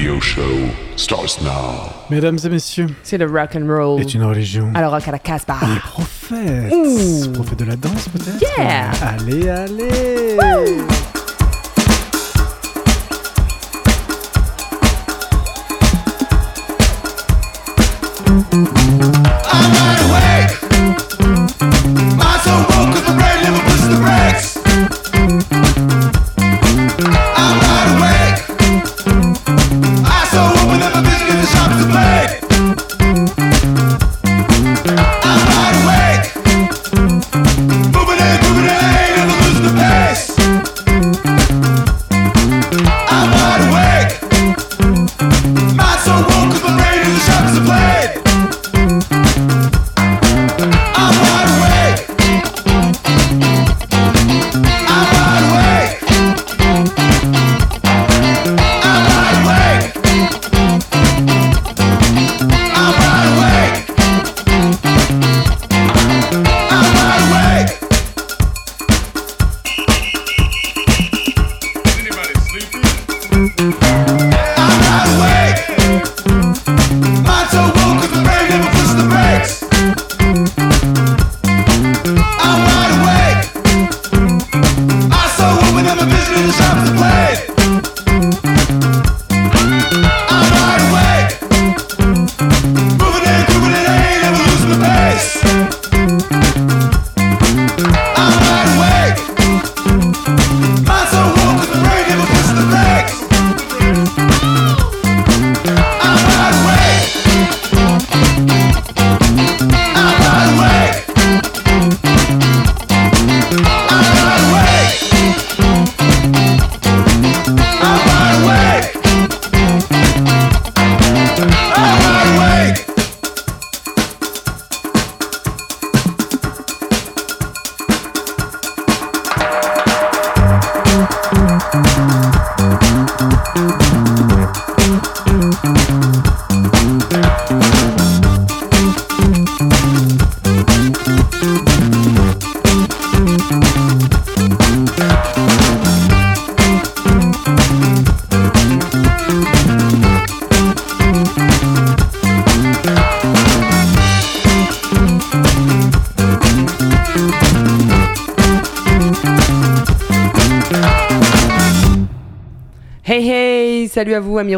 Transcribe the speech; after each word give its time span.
radio 0.00 0.18
show 0.18 0.40
starts 0.96 1.42
now. 1.42 1.92
Mesdames 2.08 2.38
et 2.42 2.48
messieurs, 2.48 2.86
C'est 3.02 3.18
le 3.18 3.26
rock 3.26 3.50
and 3.54 3.66
roll. 3.68 4.00
est 4.00 4.14
une 4.14 4.22
religion. 4.24 4.72
Alors 4.74 4.92
rock 4.92 5.06
à 5.06 5.10
la 5.12 5.18
Casbah. 5.18 5.58
Les 5.62 5.78
prophètes. 5.80 6.72
Ouh. 6.72 7.32
Prophètes 7.34 7.58
de 7.58 7.64
la 7.66 7.76
danse 7.76 8.08
peut-être 8.08 8.40
Yeah. 8.58 8.90
Allez, 9.02 9.48
allez 9.50 10.36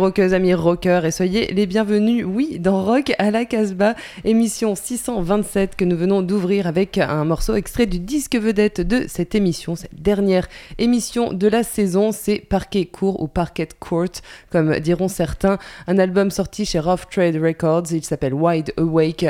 rockeuses, 0.02 0.34
amis 0.34 0.52
rockers 0.52 1.04
et 1.04 1.12
soyez 1.12 1.46
les 1.52 1.64
bienvenus, 1.64 2.26
oui, 2.26 2.58
dans 2.58 2.84
Rock 2.84 3.12
à 3.18 3.30
la 3.30 3.44
Casbah, 3.44 3.94
émission 4.24 4.74
627 4.74 5.76
que 5.76 5.84
nous 5.84 5.96
venons 5.96 6.22
d'ouvrir 6.22 6.66
avec 6.66 6.98
un 6.98 7.24
morceau 7.24 7.54
extrait 7.54 7.86
du 7.86 8.00
disque 8.00 8.34
vedette 8.34 8.80
de 8.80 9.04
cette 9.06 9.36
émission, 9.36 9.76
cette 9.76 10.02
dernière 10.02 10.48
émission 10.78 11.32
de 11.32 11.46
la 11.46 11.62
saison, 11.62 12.10
c'est 12.10 12.40
Parquet 12.40 12.86
Court 12.86 13.22
ou 13.22 13.28
Parquet 13.28 13.68
Court, 13.78 14.10
comme 14.50 14.80
diront 14.80 15.06
certains, 15.06 15.58
un 15.86 15.98
album 16.00 16.32
sorti 16.32 16.64
chez 16.64 16.80
Rough 16.80 17.08
Trade 17.08 17.36
Records, 17.36 17.92
il 17.92 18.04
s'appelle 18.04 18.34
Wide 18.34 18.72
Awake, 18.78 19.26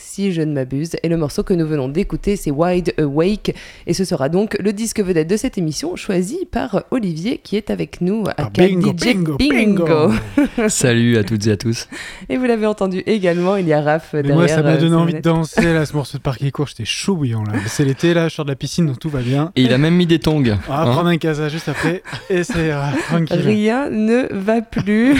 si 0.00 0.32
je 0.32 0.42
ne 0.42 0.52
m'abuse. 0.52 0.96
Et 1.02 1.08
le 1.08 1.16
morceau 1.16 1.42
que 1.42 1.54
nous 1.54 1.66
venons 1.66 1.88
d'écouter, 1.88 2.36
c'est 2.36 2.50
Wide 2.50 2.94
Awake. 2.98 3.54
Et 3.86 3.94
ce 3.94 4.04
sera 4.04 4.28
donc 4.28 4.56
le 4.58 4.72
disque 4.72 5.00
vedette 5.00 5.28
de 5.28 5.36
cette 5.36 5.58
émission, 5.58 5.94
choisi 5.96 6.38
par 6.50 6.84
Olivier, 6.90 7.38
qui 7.42 7.56
est 7.56 7.70
avec 7.70 8.00
nous 8.00 8.24
à 8.28 8.34
Ah, 8.38 8.50
bingo, 8.52 8.90
DJ 8.90 9.14
bingo, 9.14 9.36
Bingo. 9.36 9.84
bingo. 9.86 10.68
Salut 10.68 11.16
à 11.18 11.24
toutes 11.24 11.46
et 11.46 11.52
à 11.52 11.56
tous. 11.56 11.86
Et 12.28 12.36
vous 12.36 12.44
l'avez 12.44 12.66
entendu 12.66 13.02
également, 13.06 13.56
il 13.56 13.68
y 13.68 13.72
a 13.72 13.80
Raph 13.80 14.10
Mais 14.14 14.22
derrière. 14.22 14.36
moi, 14.38 14.48
ça 14.48 14.62
m'a 14.62 14.70
euh, 14.70 14.78
donné 14.78 14.96
envie 14.96 15.14
de 15.14 15.20
danser 15.20 15.72
là, 15.72 15.84
ce 15.86 15.94
morceau 15.94 16.18
de 16.18 16.22
parquet 16.22 16.50
court. 16.50 16.66
J'étais 16.68 16.84
chaud 16.84 17.16
bouillant 17.16 17.44
là. 17.44 17.52
C'est 17.66 17.84
l'été 17.84 18.14
là, 18.14 18.28
je 18.28 18.34
sors 18.34 18.44
de 18.44 18.50
la 18.50 18.56
piscine 18.56 18.86
donc 18.86 18.98
tout 18.98 19.10
va 19.10 19.20
bien. 19.20 19.52
Et 19.56 19.62
il 19.62 19.72
a 19.72 19.78
même 19.78 19.94
mis 19.94 20.06
des 20.06 20.18
tongs. 20.18 20.40
On 20.68 20.72
va 20.72 20.82
hein. 20.82 20.92
prendre 20.92 21.08
un 21.08 21.18
casa 21.18 21.48
juste 21.48 21.68
après 21.68 22.02
et 22.30 22.42
ça 22.44 22.60
ira 22.60 22.92
tranquille. 23.08 23.40
Rien 23.40 23.90
ne 23.90 24.26
va 24.32 24.62
plus. 24.62 25.16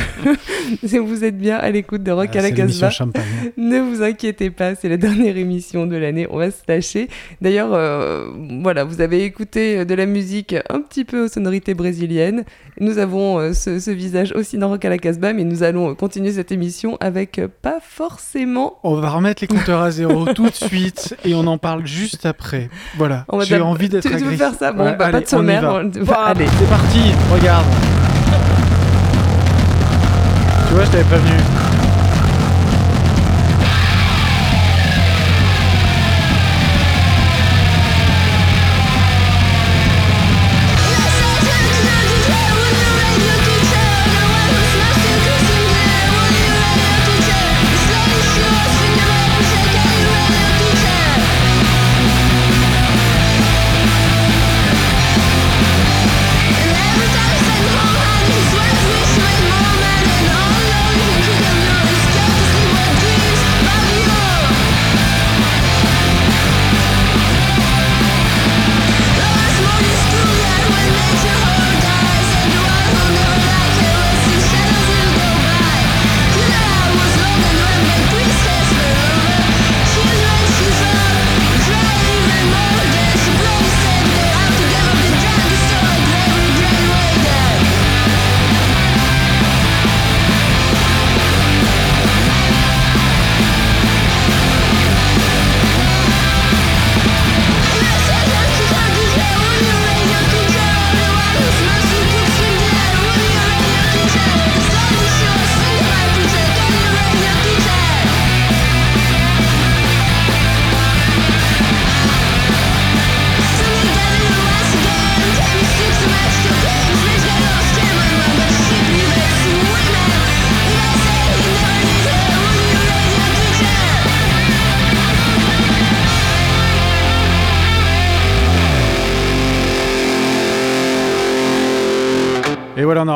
Si 0.84 0.98
vous 0.98 1.24
êtes 1.24 1.36
bien 1.38 1.56
à 1.56 1.70
l'écoute 1.70 2.02
de 2.02 2.10
Rock 2.10 2.30
Ah, 2.34 2.38
à 2.38 2.42
la 2.42 2.48
c'est 2.48 2.54
Casbah. 2.54 2.90
champagne. 2.90 3.24
Ne 3.56 3.80
vous 3.80 4.02
inquiétez 4.02 4.50
pas, 4.50 4.69
c'est 4.78 4.88
la 4.88 4.96
dernière 4.98 5.36
émission 5.36 5.86
de 5.86 5.96
l'année, 5.96 6.26
on 6.30 6.38
va 6.38 6.50
se 6.50 6.58
lâcher. 6.68 7.08
D'ailleurs, 7.40 7.70
euh, 7.72 8.26
voilà, 8.62 8.84
vous 8.84 9.00
avez 9.00 9.24
écouté 9.24 9.84
de 9.84 9.94
la 9.94 10.06
musique 10.06 10.54
un 10.68 10.80
petit 10.80 11.04
peu 11.04 11.24
aux 11.24 11.28
sonorités 11.28 11.74
brésiliennes. 11.74 12.44
Nous 12.80 12.98
avons 12.98 13.38
euh, 13.38 13.52
ce, 13.52 13.78
ce 13.78 13.90
visage 13.90 14.32
aussi 14.34 14.56
dans 14.58 14.68
Rock 14.68 14.84
à 14.84 14.88
la 14.88 14.98
Casbah, 14.98 15.32
mais 15.32 15.44
nous 15.44 15.62
allons 15.62 15.94
continuer 15.94 16.32
cette 16.32 16.52
émission 16.52 16.96
avec 17.00 17.38
euh, 17.38 17.48
pas 17.62 17.78
forcément... 17.82 18.78
On 18.84 18.94
va 18.94 19.10
remettre 19.10 19.42
les 19.42 19.48
compteurs 19.48 19.80
à 19.82 19.90
zéro 19.90 20.24
tout 20.34 20.48
de 20.48 20.54
suite 20.54 21.14
et 21.24 21.34
on 21.34 21.46
en 21.46 21.58
parle 21.58 21.86
juste 21.86 22.26
après. 22.26 22.70
Voilà. 22.96 23.26
J'ai 23.42 23.60
envie 23.60 23.88
d'être 23.88 24.02
Tu, 24.02 24.08
tu 24.08 24.14
veux 24.14 24.20
agressif. 24.32 24.38
faire 24.38 24.54
ça? 24.54 24.72
Bon, 24.72 24.84
Ouais, 24.84 24.96
bah, 24.96 25.10
pas 25.10 25.20
de 25.20 25.26
sommaire. 25.26 25.62
on 25.64 25.88
y 25.88 25.90
va. 25.98 26.00
on- 26.00 26.04
Bah, 26.06 26.24
allez. 26.28 26.46
C'est 26.58 26.68
parti, 26.68 27.00
regarde. 27.32 27.66
Tu 30.68 30.74
vois, 30.74 30.84
je 30.84 30.90
t'avais 30.90 31.04
prévenu. 31.04 31.32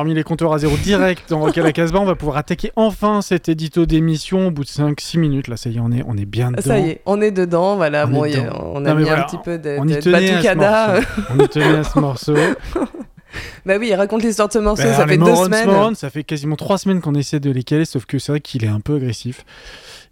Remis 0.04 0.14
les 0.14 0.22
compteurs 0.22 0.52
à 0.52 0.58
zéro 0.58 0.76
direct 0.76 1.24
dans 1.30 1.40
Rock 1.40 1.56
à 1.58 1.62
la 1.62 1.72
Casbah. 1.72 1.98
On 1.98 2.04
va 2.04 2.14
pouvoir 2.14 2.36
attaquer 2.36 2.70
enfin 2.76 3.22
cet 3.22 3.48
édito 3.48 3.86
d'émission 3.86 4.48
au 4.48 4.50
bout 4.50 4.62
de 4.64 4.68
5-6 4.68 5.18
minutes. 5.18 5.48
Là, 5.48 5.56
ça 5.56 5.70
y 5.70 5.76
est, 5.76 5.80
on 5.80 5.90
est, 5.90 6.04
on 6.06 6.16
est 6.16 6.26
bien 6.26 6.50
dedans. 6.50 6.62
Ça 6.62 6.78
y 6.78 6.90
est, 6.90 7.00
on 7.06 7.20
est 7.22 7.30
dedans, 7.30 7.76
voilà. 7.76 8.06
On 8.06 8.10
bon, 8.10 8.22
a- 8.24 8.62
on 8.62 8.84
a 8.84 8.90
Non, 8.90 8.94
mis 8.96 9.04
voilà, 9.04 9.22
un 9.22 9.24
petit 9.26 9.38
peu 9.42 9.58
de, 9.58 9.76
On 9.80 9.84
de 9.86 9.98
ce 10.00 10.10
batucada. 10.10 10.96
On 11.36 11.42
y 11.42 11.48
tenait 11.48 11.78
à 11.78 11.84
ce 11.84 11.98
morceau. 11.98 12.34
bah 13.66 13.74
oui, 13.80 13.94
raconte 13.94 14.22
l'histoire 14.22 14.48
de 14.48 14.52
ce 14.52 14.58
morceau, 14.58 14.84
Bah, 14.84 14.92
ça 14.94 15.06
fait 15.06 15.16
deux 15.16 15.34
semaines. 15.34 15.66
Morons, 15.66 15.94
ça 15.94 16.10
fait 16.10 16.22
quasiment 16.22 16.56
3 16.56 16.78
semaines 16.78 17.00
qu'on 17.00 17.14
essaie 17.14 17.40
de 17.40 17.50
les 17.50 17.62
caler, 17.62 17.86
sauf 17.86 18.04
que 18.04 18.18
c'est 18.18 18.30
vrai 18.32 18.40
qu'il 18.40 18.64
est 18.64 18.68
un 18.68 18.80
peu 18.80 18.96
agressif. 18.96 19.44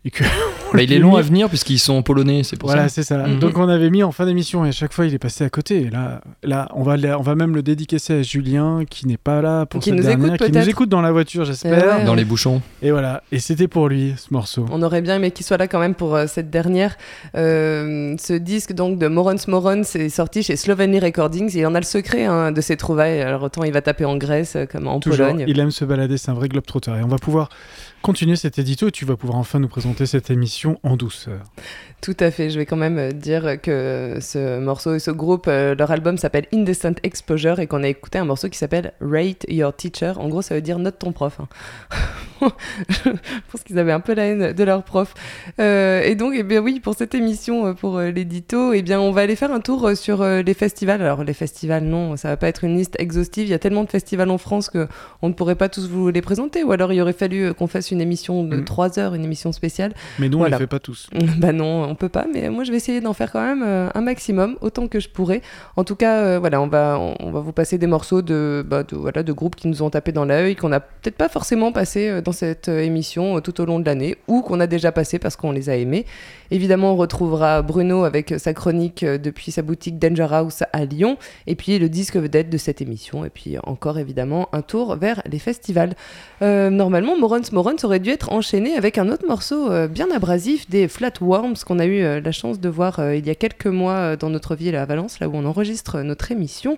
Et 0.05 0.11
que 0.11 0.25
Bah, 0.73 0.83
il 0.83 0.93
est 0.93 0.99
long 0.99 1.17
à 1.17 1.23
venir 1.23 1.49
puisqu'ils 1.49 1.79
sont 1.79 1.95
en 1.95 2.03
polonais, 2.03 2.43
c'est 2.45 2.57
pour 2.57 2.69
Voilà, 2.69 2.89
ça. 2.89 2.95
c'est 2.97 3.03
ça. 3.03 3.27
Mhm. 3.27 3.39
Donc 3.39 3.59
on 3.59 3.69
avait 3.69 3.91
mis 3.91 4.03
en 4.03 4.13
fin 4.13 4.27
d'émission 4.27 4.65
et 4.65 4.69
à 4.69 4.73
chaque 4.73 4.93
fois 4.93 5.07
il 5.07 5.15
est 5.15 5.19
passé 5.19 5.45
à 5.45 5.51
côté. 5.51 5.83
Et 5.83 5.91
là, 5.91 6.21
là 6.43 6.69
on, 6.75 6.83
va, 6.83 6.97
on 7.19 7.23
va 7.23 7.35
même 7.35 7.55
le 7.55 7.63
dédicacer 7.63 8.15
à 8.15 8.23
Julien 8.23 8.85
qui 8.89 9.07
n'est 9.07 9.17
pas 9.17 9.43
là 9.43 9.67
pour 9.67 9.81
Qui 9.81 9.91
cette 9.91 9.99
nous 9.99 10.05
dernière, 10.05 10.35
écoute 10.35 10.47
qui 10.47 10.53
nous 10.59 10.69
écoute 10.69 10.89
dans 10.89 11.01
la 11.03 11.13
voiture, 11.13 11.45
j'espère. 11.45 11.83
Eh 11.85 11.99
ouais. 12.01 12.05
Dans 12.05 12.15
les 12.15 12.25
bouchons. 12.25 12.63
Et 12.83 12.91
voilà, 12.91 13.23
et 13.33 13.39
c'était 13.39 13.69
pour 13.69 13.89
lui 13.89 14.15
ce 14.17 14.33
morceau. 14.33 14.67
On 14.71 14.83
aurait 14.83 15.03
bien 15.03 15.17
aimé 15.17 15.31
qu'il 15.31 15.45
soit 15.47 15.57
là 15.57 15.69
quand 15.69 15.81
même 15.81 15.95
pour 15.95 16.15
euh, 16.15 16.27
cette 16.27 16.51
dernière. 16.51 16.97
Euh, 17.37 18.15
ce 18.19 18.33
disque 18.35 18.73
donc 18.73 18.99
de 18.99 19.09
Morons 19.09 19.37
Morons 19.49 19.83
est 19.83 20.09
sorti 20.09 20.43
chez 20.43 20.57
Sloveny 20.57 20.99
Recordings 21.01 21.57
et 21.57 21.67
on 21.67 21.75
a 21.75 21.81
le 21.81 21.85
secret 21.87 22.25
hein, 22.25 22.53
de 22.53 22.61
ses 22.61 22.77
trouvailles. 22.77 23.21
Alors 23.21 23.43
autant 23.43 23.65
il 23.65 23.73
va 23.73 23.83
taper 23.83 24.05
en 24.05 24.17
Grèce 24.17 24.57
euh, 24.57 24.67
comme 24.67 24.87
en 24.87 25.01
Toujours, 25.01 25.27
Pologne. 25.27 25.45
il 25.49 25.59
aime 25.61 25.71
se 25.71 25.85
balader, 25.85 26.17
c'est 26.17 26.31
un 26.31 26.35
vrai 26.35 26.49
globe-trotter. 26.49 26.93
Et 27.01 27.03
on 27.05 27.09
va 27.09 27.19
pouvoir 27.19 27.49
continuer 28.03 28.35
cet 28.37 28.59
édito 28.59 28.89
et 28.89 28.91
tu 28.91 29.05
vas 29.05 29.17
pouvoir 29.17 29.39
enfin 29.39 29.61
nous 29.61 29.69
présenter 29.69 30.07
cette 30.07 30.29
émission 30.31 30.62
en 30.83 30.97
douceur. 30.97 31.41
Tout 32.01 32.17
à 32.19 32.31
fait. 32.33 32.51
Je 32.51 32.59
vais 32.59 32.67
quand 32.67 32.77
même 32.77 32.99
euh, 32.99 33.11
dire 33.13 33.61
que 33.63 34.19
ce 34.21 34.59
morceau 34.59 34.95
et 34.95 34.99
ce 34.99 35.13
groupe, 35.13 35.45
euh, 35.47 35.75
leur 35.77 35.91
album 35.93 36.19
s'appelle 36.19 36.47
Indecent 36.53 36.95
Exposure 37.05 37.61
et 37.61 37.69
qu'on 37.69 37.85
a 37.85 37.89
écouté 37.89 38.19
un 38.19 38.25
morceau 38.25 38.49
qui 38.49 38.59
s'appelle 38.59 38.93
Rate 39.01 39.45
Your 39.49 39.73
Teacher. 39.75 40.15
En 40.17 40.29
gros, 40.29 40.43
ça 40.43 40.55
veut 40.57 40.61
dire 40.63 40.79
note 40.81 40.99
ton 40.99 41.13
prof. 41.13 41.39
hein. 41.41 41.49
je 42.89 43.11
pense 43.53 43.63
qu'ils 43.63 43.79
avaient 43.79 43.93
un 43.93 44.01
peu 44.01 44.15
la 44.15 44.25
haine 44.25 44.53
de 44.53 44.65
leur 44.65 44.83
prof. 44.83 45.15
Euh, 45.61 46.03
et 46.03 46.17
donc, 46.17 46.33
eh 46.37 46.43
bien 46.43 46.61
oui, 46.61 46.81
pour 46.81 46.95
cette 46.95 47.15
émission, 47.15 47.73
pour 47.75 48.01
l'édito, 48.01 48.73
eh 48.73 48.83
bien, 48.83 49.01
on 49.01 49.13
va 49.13 49.21
aller 49.21 49.37
faire 49.37 49.53
un 49.53 49.61
tour 49.61 49.93
sur 49.97 50.25
les 50.25 50.55
festivals. 50.55 51.03
Alors, 51.03 51.23
les 51.23 51.35
festivals, 51.35 51.85
non, 51.85 52.17
ça 52.17 52.29
va 52.31 52.37
pas 52.37 52.49
être 52.49 52.65
une 52.65 52.77
liste 52.77 52.97
exhaustive. 52.99 53.45
Il 53.47 53.51
y 53.51 53.55
a 53.55 53.61
tellement 53.61 53.85
de 53.85 53.91
festivals 53.91 54.31
en 54.31 54.39
France 54.39 54.71
que 54.71 54.89
on 55.23 55.29
ne 55.29 55.35
pourrait 55.35 55.55
pas 55.55 55.69
tous 55.69 55.89
vous 55.89 56.09
les 56.11 56.21
présenter. 56.23 56.65
Ou 56.65 56.73
alors, 56.73 56.93
il 56.93 57.01
aurait 57.01 57.13
fallu 57.13 57.55
qu'on 57.55 57.69
fasse 57.69 57.93
une 57.93 58.01
émission 58.01 58.43
de 58.45 58.57
Mm. 58.57 58.65
3 58.65 58.99
heures, 58.99 59.15
une 59.15 59.25
émission 59.25 59.53
spéciale. 59.53 59.93
Mais 60.19 60.29
nous, 60.29 60.43
Voilà. 60.53 60.59
les 60.59 60.63
fait 60.65 60.67
pas 60.67 60.79
tous. 60.79 61.09
Bah 61.39 61.53
non, 61.53 61.85
on 61.85 61.95
peut 61.95 62.09
pas, 62.09 62.27
mais 62.33 62.51
moi 62.51 62.65
je 62.65 62.71
vais 62.71 62.77
essayer 62.77 63.01
d'en 63.01 63.13
faire 63.13 63.33
quand 63.33 63.43
même 63.43 63.63
euh, 63.65 63.89
un 63.95 64.01
maximum, 64.01 64.57
autant 64.61 64.87
que 64.87 65.01
je 65.01 65.09
pourrai. 65.09 65.43
En 65.77 65.85
tout 65.85 65.97
cas, 65.97 66.19
euh, 66.19 66.39
voilà, 66.39 66.61
on 66.61 66.67
va, 66.67 66.99
on, 66.99 67.17
on 67.21 67.31
va 67.31 67.41
vous 67.41 67.53
passer 67.53 67.79
des 67.79 67.87
morceaux 67.87 68.23
de, 68.23 68.65
bah, 68.67 68.83
de, 68.83 68.97
voilà, 68.97 69.23
de 69.23 69.33
groupes 69.33 69.57
qui 69.57 69.69
nous 69.69 69.83
ont 69.83 69.91
tapé 69.91 70.13
dans 70.13 70.25
l'œil, 70.25 70.57
qu'on 70.57 70.69
n'a 70.69 70.81
peut-être 70.81 71.17
pas 71.17 71.29
forcément 71.29 71.73
passé 71.73 72.09
euh, 72.09 72.21
dans 72.21 72.33
cette 72.33 72.69
émission 72.69 73.41
tout 73.41 73.61
au 73.61 73.65
long 73.65 73.81
de 73.81 73.87
l'année, 73.87 74.17
ou 74.29 74.43
qu'on 74.43 74.61
a 74.61 74.67
déjà 74.67 74.93
passé 74.93 75.19
parce 75.19 75.37
qu'on 75.37 75.53
les 75.53 75.71
a 75.71 75.77
aimés. 75.77 76.07
Évidemment, 76.51 76.93
on 76.93 76.97
retrouvera 76.97 77.63
Bruno 77.63 78.05
avec 78.05 78.35
sa 78.39 78.53
chronique 78.53 79.05
depuis 79.05 79.51
sa 79.53 79.63
boutique 79.63 79.99
Danger 79.99 80.29
House 80.31 80.63
à 80.73 80.85
Lyon, 80.85 81.17
et 81.47 81.55
puis 81.55 81.79
le 81.79 81.89
disque 81.89 82.17
vedette 82.17 82.51
de 82.51 82.59
cette 82.59 82.83
émission, 82.83 83.25
et 83.25 83.31
puis 83.31 83.57
encore 83.65 83.99
évidemment 83.99 84.49
un 84.53 84.63
tour 84.63 84.97
vers 84.97 85.23
les 85.31 85.39
festivals. 85.39 85.95
Euh, 86.43 86.71
normalement, 86.71 87.17
Morons 87.19 87.41
Morons 87.53 87.77
aurait 87.85 88.01
dû 88.01 88.11
être 88.11 88.33
enchaîné 88.33 88.77
avec 88.77 88.99
un 88.99 89.09
autre 89.09 89.27
morceau 89.27 89.71
bien 89.89 90.11
abrasif 90.11 90.42
des 90.69 90.89
Flatworms 90.89 91.57
qu'on 91.67 91.79
a 91.79 91.87
eu 91.87 92.03
euh, 92.03 92.21
la 92.21 92.33
chance 92.33 92.61
de 92.61 92.69
voir 92.69 92.99
euh, 92.99 93.17
il 93.17 93.27
y 93.27 93.31
a 93.31 93.35
quelques 93.35 93.67
mois 93.67 93.95
euh, 93.95 94.17
dans 94.17 94.31
notre 94.31 94.55
ville 94.55 94.77
à 94.77 94.85
Valence, 94.85 95.21
là 95.21 95.29
où 95.29 95.33
on 95.35 95.45
enregistre 95.45 96.03
notre 96.03 96.33
émission. 96.33 96.77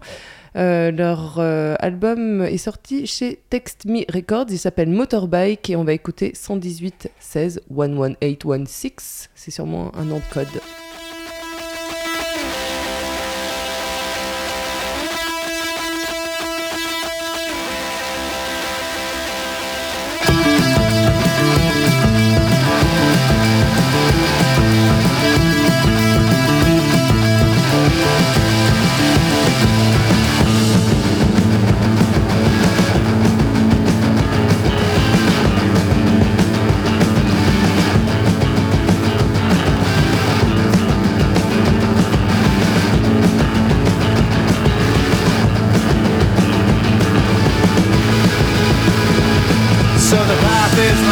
Leur 0.56 1.40
album 1.40 2.42
est 2.42 2.58
sorti 2.58 3.08
chez 3.08 3.40
Text 3.50 3.86
Me 3.86 4.04
Records, 4.12 4.46
il 4.50 4.58
s'appelle 4.58 4.88
Motorbike 4.88 5.68
et 5.68 5.74
on 5.74 5.82
va 5.82 5.92
écouter 5.92 6.30
118 6.32 7.10
16 7.18 7.62
11816. 7.70 9.30
C'est 9.34 9.50
sûrement 9.50 9.90
un 9.96 10.04
nom 10.04 10.18
de 10.18 10.32
code. 10.32 10.46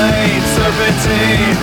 blade 0.02 0.42
serpentine 0.56 1.56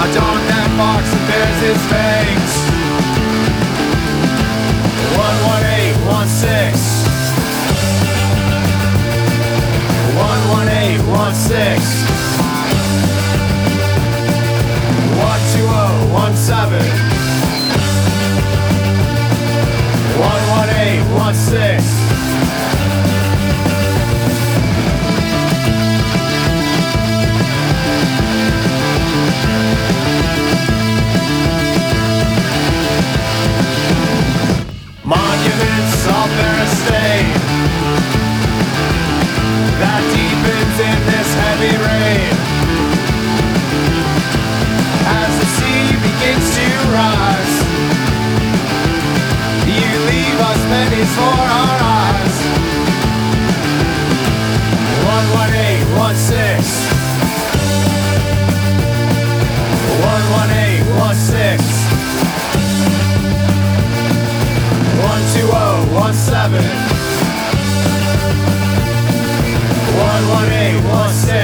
I 0.00 0.02
don't 0.16 0.44
that 0.48 0.70
box 0.80 1.04
and 1.12 1.24
there's 1.28 1.60
his 1.64 1.80
fangs. 1.92 2.52
11816 5.14 6.80
11816 10.16 11.60
12017 15.20 16.80
11816 20.18 22.23
heavy 41.64 41.76
rain. 41.80 42.32
As 45.06 45.32
the 45.40 45.46
sea 45.56 45.86
begins 45.96 46.46
to 46.56 46.66
rise 46.92 47.56
You 49.66 49.88
leave 50.10 50.38
us 50.50 50.60
pennies 50.70 51.12
for 51.16 51.36
our 51.60 51.78
eyes. 51.80 52.36
11816 55.04 56.92
11816 60.04 61.64
12017 65.04 66.94
11816 69.94 71.43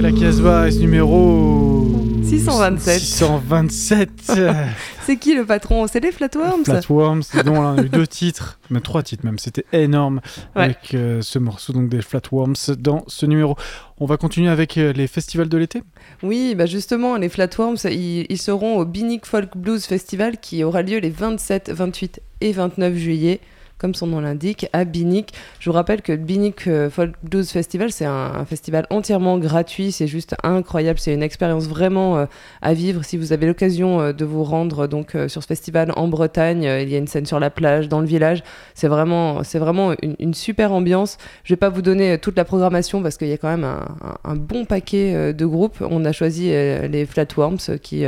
à 0.00 0.02
la 0.02 0.12
Casbah, 0.12 0.70
ce 0.70 0.78
numéro 0.78 1.86
627. 2.24 2.98
627. 3.00 4.10
c'est 5.04 5.18
qui 5.18 5.34
le 5.34 5.44
patron? 5.44 5.86
C'est 5.88 6.00
les 6.00 6.10
Flatworms? 6.10 6.64
Flatworms, 6.64 7.20
on 7.46 7.76
a 7.76 7.82
eu 7.82 7.90
deux 7.90 8.06
titres, 8.06 8.58
mais 8.70 8.80
trois 8.80 9.02
titres 9.02 9.26
même, 9.26 9.38
c'était 9.38 9.66
énorme 9.74 10.22
Ouais. 10.56 10.62
avec 10.62 10.94
euh, 10.94 11.20
ce 11.20 11.38
morceau 11.38 11.74
donc 11.74 11.90
des 11.90 12.00
Flatworms 12.00 12.54
dans 12.78 13.04
ce 13.08 13.26
numéro. 13.26 13.56
On 13.98 14.06
va 14.06 14.16
continuer 14.16 14.48
avec 14.48 14.78
euh, 14.78 14.94
les 14.94 15.06
festivals 15.06 15.50
de 15.50 15.58
l'été? 15.58 15.82
Oui, 16.22 16.54
bah 16.56 16.64
justement, 16.64 17.16
les 17.16 17.28
Flatworms, 17.28 17.76
ils, 17.84 18.24
ils 18.30 18.38
seront 18.40 18.78
au 18.78 18.86
Binic 18.86 19.26
Folk 19.26 19.54
Blues 19.54 19.84
Festival 19.84 20.38
qui 20.38 20.64
aura 20.64 20.80
lieu 20.80 20.96
les 20.96 21.10
27, 21.10 21.70
28 21.74 22.22
et 22.40 22.52
29 22.52 22.94
juillet, 22.96 23.40
comme 23.80 23.94
son 23.94 24.06
nom 24.06 24.20
l'indique, 24.20 24.68
à 24.74 24.84
Binic. 24.84 25.32
Je 25.58 25.70
vous 25.70 25.74
rappelle 25.74 26.02
que 26.02 26.12
le 26.12 26.18
Binic 26.18 26.68
euh, 26.68 26.90
Folk 26.90 27.14
Blues 27.22 27.50
Festival, 27.50 27.90
c'est 27.90 28.04
un, 28.04 28.44
festival 28.44 28.86
entièrement 28.90 29.38
gratuit, 29.38 29.90
c'est 29.90 30.06
juste 30.06 30.36
incroyable, 30.42 30.98
c'est 30.98 31.14
une 31.14 31.22
expérience 31.22 31.66
vraiment 31.66 32.18
euh, 32.18 32.26
à 32.60 32.74
vivre. 32.74 33.02
Si 33.04 33.16
vous 33.16 33.32
avez 33.32 33.46
l'occasion 33.46 34.00
euh, 34.00 34.12
de 34.12 34.24
vous 34.26 34.44
rendre 34.44 34.86
donc 34.86 35.16
sur 35.28 35.42
ce 35.42 35.46
festival 35.46 35.92
en 35.96 36.08
Bretagne, 36.08 36.62
il 36.62 36.88
y 36.90 36.94
a 36.94 36.98
une 36.98 37.06
scène 37.06 37.24
sur 37.26 37.40
la 37.40 37.48
plage, 37.48 37.88
dans 37.88 38.00
le 38.00 38.06
village, 38.06 38.42
c'est 38.74 38.88
vraiment, 38.88 39.42
c'est 39.42 39.58
vraiment 39.58 39.94
une, 40.02 40.34
super 40.34 40.72
ambiance. 40.72 41.16
Je 41.44 41.54
vais 41.54 41.58
pas 41.58 41.70
vous 41.70 41.82
donner 41.82 42.18
toute 42.18 42.36
la 42.36 42.44
programmation 42.44 43.02
parce 43.02 43.16
qu'il 43.16 43.28
y 43.28 43.32
a 43.32 43.38
quand 43.38 43.48
même 43.48 43.64
un, 43.64 43.86
un- 44.24 44.36
bon 44.36 44.64
paquet 44.64 45.32
de 45.32 45.46
groupes. 45.46 45.78
On 45.80 46.04
a 46.04 46.12
choisi 46.12 46.48
les 46.50 47.06
Flatworms 47.06 47.58
qui, 47.82 48.04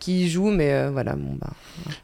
qui 0.00 0.24
y 0.24 0.28
jouent, 0.28 0.50
mais 0.50 0.72
euh, 0.72 0.90
voilà, 0.90 1.14
bon 1.14 1.36
bah. 1.40 1.50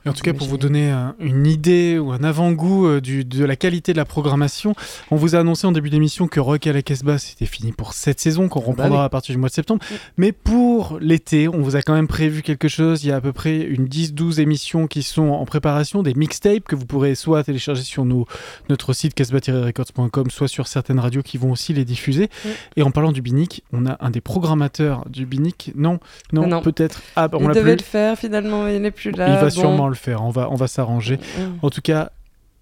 En 0.07 0.13
tout 0.13 0.23
cas, 0.23 0.33
pour 0.33 0.47
vous 0.47 0.59
donner 0.59 0.93
une 1.19 1.47
idée 1.47 1.99
ou 1.99 2.13
un 2.13 2.23
avant-goût 2.23 2.87
euh, 2.87 3.01
de 3.01 3.45
la 3.45 3.57
qualité 3.57 3.93
de 3.93 3.99
la 3.99 4.05
programmation, 4.05 4.75
on 5.11 5.17
vous 5.17 5.35
a 5.35 5.41
annoncé 5.41 5.67
en 5.67 5.73
début 5.73 5.91
d'émission 5.91 6.29
que 6.29 6.39
Rock 6.39 6.67
à 6.67 6.73
la 6.73 6.83
Casbah, 6.83 7.19
c'était 7.19 7.47
fini 7.47 7.73
pour 7.73 7.93
cette 7.95 8.21
saison, 8.21 8.49
qu'on 8.49 8.61
reprendra 8.61 9.01
oui. 9.01 9.05
à 9.05 9.09
partir 9.09 9.35
du 9.35 9.39
mois 9.39 9.49
de 9.49 9.55
septembre. 9.55 9.85
Mais 10.17 10.33
pour 10.33 10.99
l'été, 11.01 11.49
on 11.49 11.61
vous 11.61 11.75
a 11.75 11.83
quand 11.83 11.95
même 11.95 12.07
prévu 12.07 12.43
quelque 12.43 12.69
chose. 12.69 13.03
Il 13.05 13.09
y 13.09 13.13
a 13.13 13.17
à 13.17 13.21
peu 13.21 13.33
près 13.33 13.59
une 13.63 13.87
10-12 13.87 14.41
émissions 14.41 14.87
qui 14.87 15.03
sont 15.03 15.31
en 15.31 15.45
préparation, 15.45 16.03
des 16.03 16.15
mixtapes 16.15 16.65
que 16.65 16.77
vous 16.77 16.87
pourrez 16.87 17.15
soit 17.15 17.43
télécharger 17.43 17.83
sur 17.83 18.05
nos, 18.05 18.27
notre 18.69 18.93
site 18.93 19.15
casbah-records.com, 19.15 20.31
soit 20.31 20.49
sur 20.49 20.69
certaines 20.69 21.01
radios 21.01 21.23
qui 21.23 21.39
vont 21.39 21.51
aussi 21.51 21.73
les 21.73 21.85
diffuser. 21.85 22.29
Mm. 22.45 22.49
Et 22.77 22.83
en 22.83 22.91
parlant 22.91 23.13
du 23.13 23.23
Binic, 23.23 23.65
on 23.73 23.87
a 23.87 23.97
un 24.01 24.11
des 24.11 24.21
programmateurs 24.21 25.05
du 25.09 25.27
Binic. 25.27 25.73
Non, 25.75 25.99
non, 26.33 26.47
Non. 26.47 26.63
peut-être. 26.63 27.03
Ah, 27.17 27.29
bah, 27.29 27.39
on 27.41 27.49
l'a 27.49 27.55
plus. 27.61 27.77
Faire 27.87 28.19
finalement, 28.19 28.67
il 28.69 28.81
n'est 28.83 28.91
plus 28.91 29.11
là. 29.13 29.29
Il 29.29 29.35
va 29.37 29.43
bon. 29.45 29.51
sûrement 29.51 29.89
le 29.89 29.95
faire. 29.95 30.23
On 30.23 30.31
va, 30.31 30.49
on 30.51 30.55
va 30.57 30.67
s'arranger. 30.67 31.17
Mm. 31.17 31.41
En 31.63 31.71
tout 31.71 31.81
cas, 31.81 32.11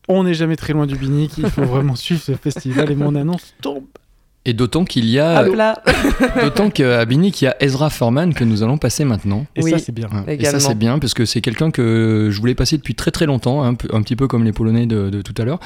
on 0.09 0.25
n'est 0.25 0.35
jamais 0.35 0.57
très 0.57 0.73
loin 0.73 0.87
du 0.87 0.97
Binic. 0.97 1.39
Il 1.39 1.49
faut 1.51 1.63
vraiment 1.75 1.97
suivre 1.97 2.21
ce 2.23 2.33
festival 2.33 2.91
et 2.91 2.95
mon 2.95 3.15
annonce 3.15 3.55
tombe. 3.61 3.85
Et 4.47 4.53
d'autant 4.53 4.85
qu'il 4.85 5.07
y 5.07 5.19
a, 5.19 5.43
Hop 5.47 5.55
là, 5.55 5.83
d'autant 6.43 6.69
qu'à 6.69 7.03
Binic, 7.07 7.41
il 7.41 7.47
y 7.47 7.49
a 7.49 7.57
Ezra 7.61 7.89
Furman 7.89 8.35
que 8.35 8.45
nous 8.45 8.63
allons 8.63 8.77
passer 8.77 9.05
maintenant. 9.07 9.47
Et 9.57 9.63
Oui. 9.63 9.71
ça, 9.71 9.79
c'est 9.79 9.93
bien. 9.93 10.07
Ouais. 10.09 10.23
Et 10.29 10.33
Également. 10.35 10.61
ça 10.61 10.69
c'est 10.69 10.75
bien 10.75 10.99
parce 10.99 11.15
que 11.15 11.25
c'est 11.25 11.41
quelqu'un 11.41 11.71
que 11.71 12.29
je 12.31 12.39
voulais 12.41 12.55
passer 12.55 12.77
depuis 12.77 12.95
très 12.95 13.11
très 13.11 13.25
longtemps, 13.25 13.63
un, 13.63 13.73
peu- 13.73 13.89
un 13.95 14.03
petit 14.03 14.17
peu 14.17 14.29
comme 14.29 14.45
les 14.45 14.53
Polonais 14.53 14.85
de, 14.85 15.09
de 15.09 15.23
tout 15.23 15.33
à 15.41 15.45
l'heure. 15.47 15.61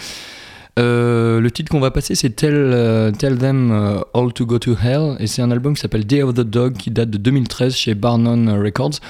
Euh, 0.78 1.40
le 1.40 1.50
titre 1.50 1.72
qu'on 1.72 1.80
va 1.80 1.90
passer 1.90 2.14
c'est 2.14 2.30
Tell, 2.30 2.54
euh, 2.54 3.10
Tell 3.10 3.36
Them 3.36 3.72
euh, 3.72 3.98
All 4.14 4.32
to 4.32 4.46
Go 4.46 4.60
to 4.60 4.76
Hell 4.80 5.16
et 5.18 5.26
c'est 5.26 5.42
un 5.42 5.50
album 5.50 5.74
qui 5.74 5.80
s'appelle 5.80 6.06
Day 6.06 6.22
of 6.22 6.34
the 6.34 6.42
Dog 6.42 6.74
qui 6.74 6.92
date 6.92 7.10
de 7.10 7.18
2013 7.18 7.74
chez 7.74 7.94
Barnon 7.96 8.56
Records. 8.62 9.00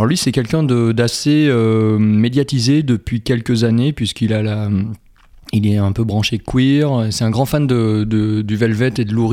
Alors 0.00 0.08
lui 0.08 0.16
c'est 0.16 0.32
quelqu'un 0.32 0.62
d'assez 0.62 1.46
euh, 1.50 1.98
médiatisé 1.98 2.82
depuis 2.82 3.20
quelques 3.20 3.64
années 3.64 3.92
puisqu'il 3.92 4.32
est 4.32 5.76
un 5.76 5.92
peu 5.92 6.04
branché 6.04 6.38
queer, 6.38 7.08
c'est 7.10 7.24
un 7.24 7.28
grand 7.28 7.44
fan 7.44 7.66
du 7.66 8.56
Velvet 8.56 8.94
et 8.96 9.04
de 9.04 9.12
Lou. 9.12 9.30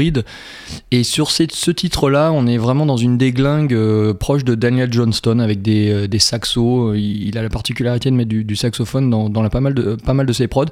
Et 0.92 1.04
sur 1.04 1.32
ce 1.32 1.72
titre-là, 1.72 2.34
on 2.34 2.48
est 2.48 2.58
vraiment 2.58 2.86
dans 2.86 2.98
une 2.98 3.18
déglingue 3.18 3.74
euh, 3.74 4.14
proche 4.14 4.44
de 4.44 4.56
Daniel 4.56 4.92
Johnston 4.92 5.40
avec 5.40 5.62
des, 5.62 5.90
euh, 5.90 6.20
saxos. 6.20 6.96
Il, 6.96 7.38
a 7.38 7.44
la 7.44 7.50
particularité 7.50 8.12
de 8.12 8.16
mettre 8.18 8.28
du, 8.28 8.56
saxophone 8.58 9.10
dans, 9.10 9.50
pas, 9.50 9.62
mal 9.62 9.74
de, 9.74 10.34
ses 10.34 10.50
prods. 10.50 10.66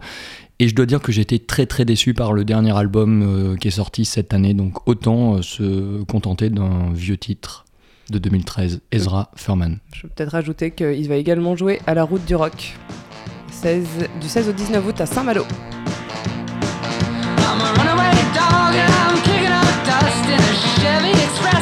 Et 0.59 0.67
je 0.67 0.75
dois 0.75 0.85
dire 0.85 0.99
que 0.99 1.17
été 1.17 1.39
très 1.39 1.67
très 1.67 1.85
déçu 1.85 2.13
par 2.13 2.33
le 2.33 2.43
dernier 2.43 2.75
album 2.75 3.55
qui 3.61 3.69
est 3.69 3.71
sorti 3.71 4.03
cette 4.03 4.33
année. 4.33 4.53
Donc 4.53 4.89
autant 4.89 5.41
se 5.41 6.03
contenter 6.03 6.49
d'un 6.49 6.91
vieux 6.93 7.15
titre 7.15 7.64
de 8.09 8.19
2013, 8.19 8.81
Ezra 8.91 9.31
Furman. 9.35 9.79
je 9.93 10.03
peux 10.03 10.09
peut-être 10.09 10.31
rajouter 10.31 10.71
qu'il 10.71 11.07
va 11.07 11.15
également 11.15 11.55
jouer 11.55 11.81
à 11.87 11.93
la 11.93 12.03
route 12.03 12.25
du 12.25 12.35
rock. 12.35 12.73
16 13.51 13.87
du 14.21 14.27
16 14.27 14.49
au 14.49 14.51
19 14.51 14.85
août 14.87 15.01
à 15.01 15.05
Saint-Malo. 15.05 15.43
I'm 17.37 17.61
a 17.61 17.73
runaway 17.73 18.11
dog 18.33 18.75
and 18.75 18.93
I'm 18.93 19.21
kicking 19.23 19.51
up 19.51 19.85
dust 19.85 20.25
in 20.27 20.39
a 20.39 20.53
Chevy 20.79 21.11
Express 21.11 21.54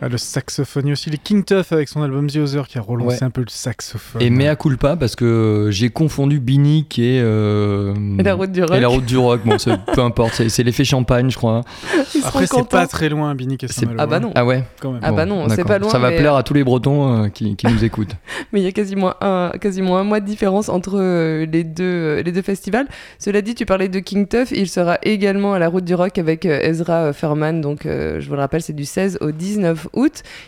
Ah, 0.00 0.08
le 0.08 0.16
saxophone. 0.18 0.84
Il 0.84 0.88
y 0.88 0.90
a 0.90 0.92
aussi 0.92 1.10
les 1.10 1.18
King 1.18 1.44
Tuff 1.44 1.72
avec 1.72 1.88
son 1.88 2.02
album 2.02 2.28
The 2.28 2.36
Other 2.36 2.68
qui 2.68 2.78
a 2.78 2.80
relancé 2.80 3.16
Ouais. 3.18 3.22
un 3.24 3.30
peu 3.30 3.40
le 3.40 3.48
saxophone. 3.48 4.22
Et 4.22 4.30
mea 4.30 4.54
culpa 4.54 4.94
parce 4.96 5.16
que 5.16 5.68
j'ai 5.70 5.90
confondu 5.90 6.38
Binic 6.38 6.98
et, 6.98 7.20
euh, 7.22 7.94
Et 8.18 8.22
la 8.22 8.34
route 8.34 8.52
du 8.52 8.62
rock. 8.62 8.76
et 8.76 8.80
la 8.80 8.88
route 8.88 9.04
du 9.04 9.16
rock. 9.18 9.40
Bon, 9.44 9.56
peu 9.94 10.00
importe, 10.02 10.34
c'est 10.34 10.48
c'est 10.48 10.62
l'effet 10.62 10.84
champagne, 10.84 11.30
je 11.30 11.36
crois. 11.36 11.62
Ils 12.14 12.20
seront 12.20 12.28
Après, 12.28 12.46
c'est 12.46 12.68
pas 12.68 12.86
très 12.86 13.08
loin, 13.08 13.34
Binic 13.34 13.64
et 13.64 13.68
C'est- 13.68 13.80
Saint-Malo. 13.80 13.98
Ah 14.00 14.06
bah 14.06 14.16
hein, 14.16 14.20
non. 14.20 14.32
Ah 14.34 14.44
ouais 14.44 14.64
Quand 14.80 14.92
même. 14.92 15.00
Ah 15.02 15.10
bah 15.12 15.24
non, 15.26 15.48
c'est 15.48 15.64
pas 15.64 15.78
loin, 15.78 15.88
Ça 15.90 15.98
va 15.98 16.10
mais- 16.10 16.18
plaire 16.18 16.34
à 16.36 16.42
tous 16.42 16.54
les 16.54 16.62
Bretons 16.64 17.24
euh, 17.24 17.28
qui, 17.28 17.56
qui 17.56 17.66
nous 17.66 17.84
écoutent. 17.84 18.14
Mais 18.52 18.60
il 18.60 18.64
y 18.64 18.68
a 18.68 18.72
quasiment 18.72 19.14
un, 19.20 19.50
quasiment 19.60 19.98
un 19.98 20.04
mois 20.04 20.20
de 20.20 20.26
différence 20.26 20.68
entre 20.68 20.92
euh, 20.98 21.44
les, 21.46 21.64
deux, 21.64 21.82
euh, 21.84 22.22
les 22.22 22.30
deux 22.32 22.42
festivals. 22.42 22.86
Cela 23.18 23.42
dit, 23.42 23.54
tu 23.56 23.66
parlais 23.66 23.88
de 23.88 23.98
King 23.98 24.28
Tuff, 24.28 24.52
il 24.52 24.68
sera 24.68 24.98
également 25.02 25.54
à 25.54 25.58
la 25.58 25.68
route 25.68 25.84
du 25.84 25.94
rock 25.94 26.18
avec 26.18 26.46
euh, 26.46 26.60
Ezra 26.62 27.06
euh, 27.06 27.12
Furman. 27.12 27.60
Donc, 27.60 27.84
euh, 27.86 28.20
je 28.20 28.28
vous 28.28 28.34
le 28.34 28.40
rappelle, 28.40 28.62
c'est 28.62 28.72
du 28.72 28.84
16 28.84 29.18
au 29.20 29.32
19 29.32 29.87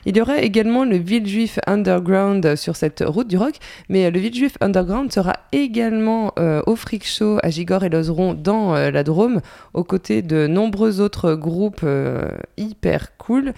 Il 0.07 0.17
y 0.17 0.21
aura 0.21 0.39
également 0.39 0.85
le 0.85 0.97
Villejuif 0.97 1.59
Underground 1.67 2.57
sur 2.57 2.77
cette 2.77 3.03
route 3.07 3.29
du 3.29 3.37
rock, 3.37 3.55
mais 3.89 4.11
le 4.11 4.19
Villejuif 4.19 4.57
Underground 4.61 5.13
sera 5.13 5.35
également 5.53 6.33
euh, 6.39 6.63
au 6.67 6.77
Freak 6.77 7.07
Show 7.07 7.39
à 7.43 7.51
Gigor 7.51 7.85
et 7.85 7.89
Lozeron 7.89 8.35
dans 8.35 8.75
euh, 8.75 8.91
la 8.91 9.05
Drôme, 9.05 9.41
aux 9.75 9.85
côtés 9.85 10.23
de 10.23 10.47
nombreux 10.47 11.01
autres 11.01 11.35
groupes 11.35 11.81
euh, 11.85 12.29
hyper 12.57 13.17
cool. 13.19 13.53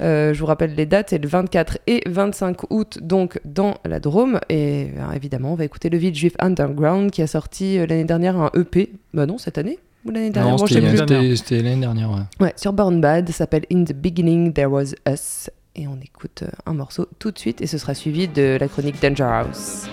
Je 0.00 0.38
vous 0.38 0.46
rappelle 0.46 0.74
les 0.74 0.86
dates, 0.86 1.10
c'est 1.10 1.18
le 1.18 1.28
24 1.28 1.78
et 1.86 2.02
25 2.06 2.70
août, 2.70 2.98
donc 3.02 3.40
dans 3.44 3.74
la 3.84 4.00
Drôme. 4.00 4.40
Et 4.48 4.88
euh, 4.98 5.12
évidemment, 5.12 5.52
on 5.52 5.56
va 5.56 5.64
écouter 5.64 5.90
le 5.90 5.98
Villejuif 5.98 6.34
Underground 6.38 7.10
qui 7.10 7.22
a 7.22 7.26
sorti 7.26 7.78
l'année 7.78 8.04
dernière 8.04 8.36
un 8.36 8.50
EP. 8.54 8.92
Bah 9.14 9.26
non, 9.26 9.38
cette 9.38 9.58
année 9.58 9.78
ou 10.04 10.10
l'année 10.10 10.30
dernière 10.30 10.56
Non, 10.56 10.66
sais 10.66 10.74
c'était 11.36 11.62
l'année 11.62 11.80
dernière. 11.80 12.10
ouais. 12.10 12.22
Ouais, 12.40 12.52
sur 12.56 12.72
Born 12.72 13.00
Bad, 13.00 13.28
ça 13.28 13.32
s'appelle 13.34 13.64
In 13.72 13.84
the 13.84 13.92
Beginning 13.92 14.52
There 14.52 14.70
Was 14.70 14.94
Us. 15.08 15.50
Et 15.76 15.86
on 15.86 15.96
écoute 16.02 16.42
euh, 16.42 16.48
un 16.66 16.74
morceau 16.74 17.06
tout 17.20 17.30
de 17.30 17.38
suite 17.38 17.60
et 17.60 17.66
ce 17.68 17.78
sera 17.78 17.94
suivi 17.94 18.26
de 18.26 18.56
la 18.58 18.66
chronique 18.68 19.00
Danger 19.00 19.22
House. 19.24 19.86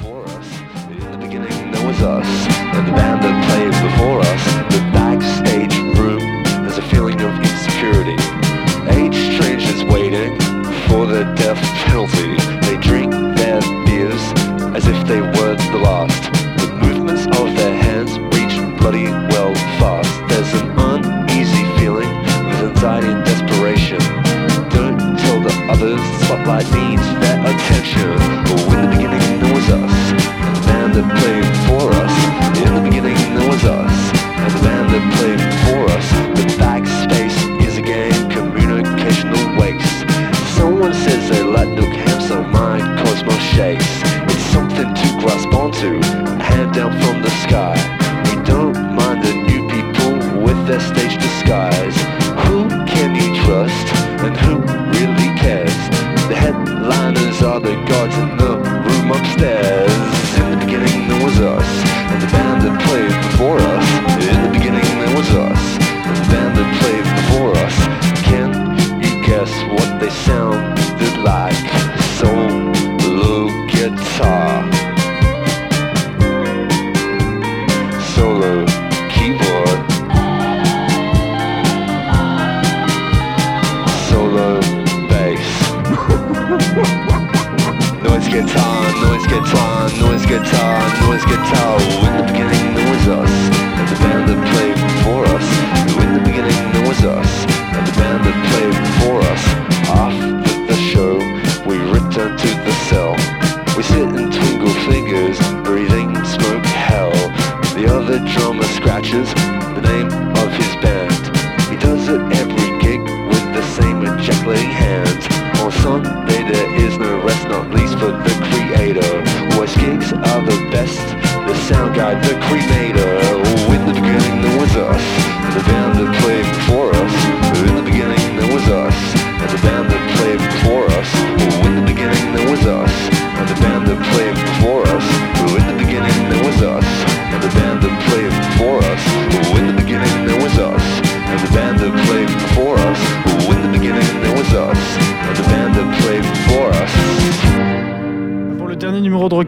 before 0.00 0.24
us. 0.24 0.60
In 0.90 1.12
the 1.12 1.18
beginning, 1.24 1.70
there 1.70 1.86
was 1.86 2.00
us, 2.02 2.26
and 2.74 2.86
the 2.88 2.92
band 2.92 3.22
that 3.22 3.44
played 3.46 3.70
before 3.82 4.20
us. 4.20 4.44
The 4.74 4.80
backstage 4.92 5.76
room 5.96 6.20
has 6.66 6.78
a 6.78 6.82
feeling 6.90 7.20
of 7.20 7.32
insecurity. 7.38 8.16
Eight 8.90 9.14
strangers 9.14 9.84
waiting 9.84 10.34
for 10.88 11.06
the 11.06 11.22
death 11.36 11.60
penalty. 11.86 12.34
They 12.66 12.76
drink 12.78 13.12
their 13.36 13.60
beers 13.86 14.22
as 14.74 14.86
if 14.88 15.06
they 15.06 15.20
were 15.20 15.54
the 15.70 15.78
last. 15.78 16.37
Bloody 18.90 19.04
well 19.04 19.54
fast. 19.78 20.08
There's 20.30 20.62
an 20.62 20.70
uneasy 20.78 21.64
feeling 21.78 22.08
with 22.48 22.70
anxiety 22.70 23.08
and 23.08 23.22
desperation. 23.22 23.98
Don't 24.70 24.98
tell 25.18 25.42
the 25.42 25.52
others, 25.68 26.00
spotlight 26.24 26.64
needs 26.72 27.04
their 27.20 27.38
attention. 27.38 28.16
Oh, 28.48 28.72
in 28.72 28.80
the 28.80 28.96
beginning 28.96 29.52
was 29.52 29.68
us, 29.68 30.12
and 30.12 30.56
the 30.56 30.66
band 30.66 30.94
that 30.94 31.06
played 31.20 31.44
for 31.68 31.92
us. 31.92 31.97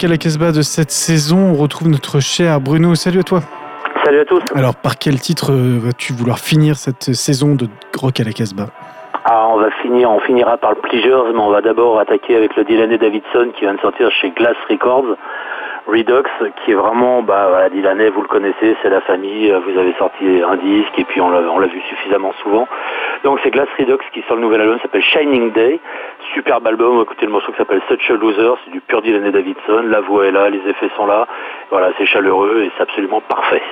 Rock 0.01 0.05
à 0.05 0.09
la 0.09 0.17
Casbah 0.17 0.53
de 0.53 0.63
cette 0.63 0.93
saison, 0.93 1.53
on 1.53 1.55
retrouve 1.55 1.89
notre 1.89 2.21
cher 2.21 2.59
Bruno. 2.59 2.95
Salut 2.95 3.21
à 3.21 3.23
toi. 3.23 3.41
Salut 4.03 4.21
à 4.21 4.25
tous. 4.25 4.41
Alors, 4.55 4.75
par 4.75 4.97
quel 4.97 5.21
titre 5.21 5.53
euh, 5.53 5.79
vas-tu 5.79 6.15
vouloir 6.15 6.39
finir 6.39 6.77
cette 6.77 7.13
saison 7.13 7.55
de 7.55 7.67
Rock 8.01 8.19
à 8.19 8.25
la 8.25 8.33
Casbah 8.33 8.69
Ah, 9.27 9.49
on 9.51 9.59
va 9.59 9.71
finir, 9.83 10.11
on 10.11 10.21
finira 10.21 10.57
par 10.57 10.71
le 10.71 10.77
Pleasures, 10.77 11.27
mais 11.35 11.39
on 11.39 11.51
va 11.51 11.61
d'abord 11.61 12.01
attaquer 12.01 12.35
avec 12.35 12.57
le 12.57 12.65
Dylan 12.65 12.91
et 12.91 12.97
Davidson 12.97 13.51
qui 13.55 13.61
vient 13.61 13.75
de 13.75 13.81
sortir 13.81 14.11
chez 14.23 14.31
Glass 14.31 14.57
Records. 14.71 15.17
Redux, 15.87 16.29
qui 16.65 16.73
est 16.73 16.75
vraiment, 16.75 17.23
bah 17.23 17.47
voilà, 17.49 17.69
Dylan, 17.71 18.01
vous 18.11 18.23
le 18.23 18.29
connaissez, 18.29 18.77
c'est 18.83 18.91
la 18.91 19.01
famille, 19.01 19.51
vous 19.51 19.79
avez 19.79 19.93
sorti 19.95 20.25
un 20.43 20.57
disque 20.57 20.99
et 20.99 21.05
puis 21.05 21.21
on 21.21 21.31
l'a 21.31 21.67
vu 21.67 21.81
suffisamment 21.89 22.33
souvent. 22.43 22.69
Donc 23.25 23.41
c'est 23.43 23.51
Glass 23.51 23.69
Redux 23.79 23.99
qui 24.13 24.23
sort 24.23 24.37
le 24.37 24.43
nouvel 24.43 24.61
album, 24.61 24.79
s'appelle 24.81 25.03
Shining 25.03 25.53
Day, 25.53 25.81
superbe 26.35 26.67
album, 26.67 27.03
écouter 27.03 27.27
le 27.27 27.33
morceau 27.33 27.53
qui 27.53 27.59
s'appelle 27.59 27.83
Such 27.89 28.11
a 28.11 28.15
Loser, 28.15 28.53
c'est 28.65 28.71
du 28.71 28.81
pur 28.81 29.03
Dylan 29.03 29.27
et 29.27 29.33
Davidson, 29.33 29.85
la 29.87 30.01
voix 30.01 30.27
est 30.27 30.33
là, 30.33 30.49
les 30.51 30.61
effets 30.69 30.91
sont 30.97 31.07
là, 31.07 31.27
voilà, 31.71 31.91
c'est 31.99 32.07
chaleureux 32.07 32.63
et 32.65 32.71
c'est 32.77 32.83
absolument 32.83 33.21
parfait. 33.21 33.63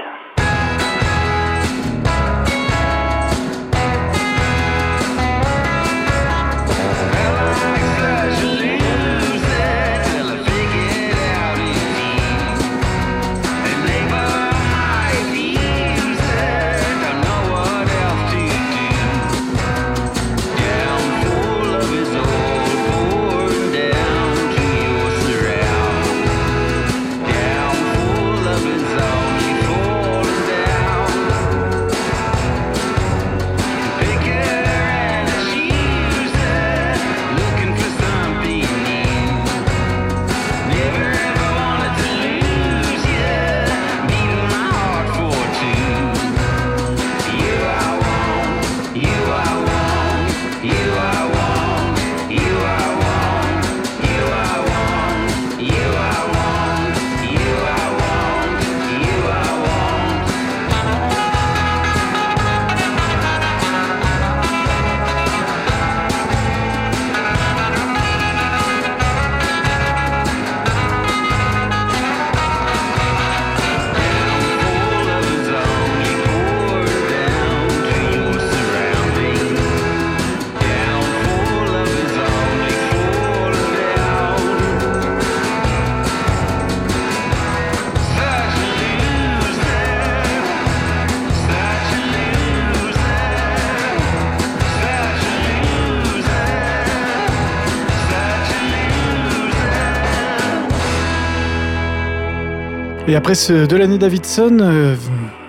Et 103.08 103.16
après 103.16 103.34
ce 103.34 103.66
Delaney 103.66 103.96
Davidson, 103.96 104.58
euh, 104.60 104.94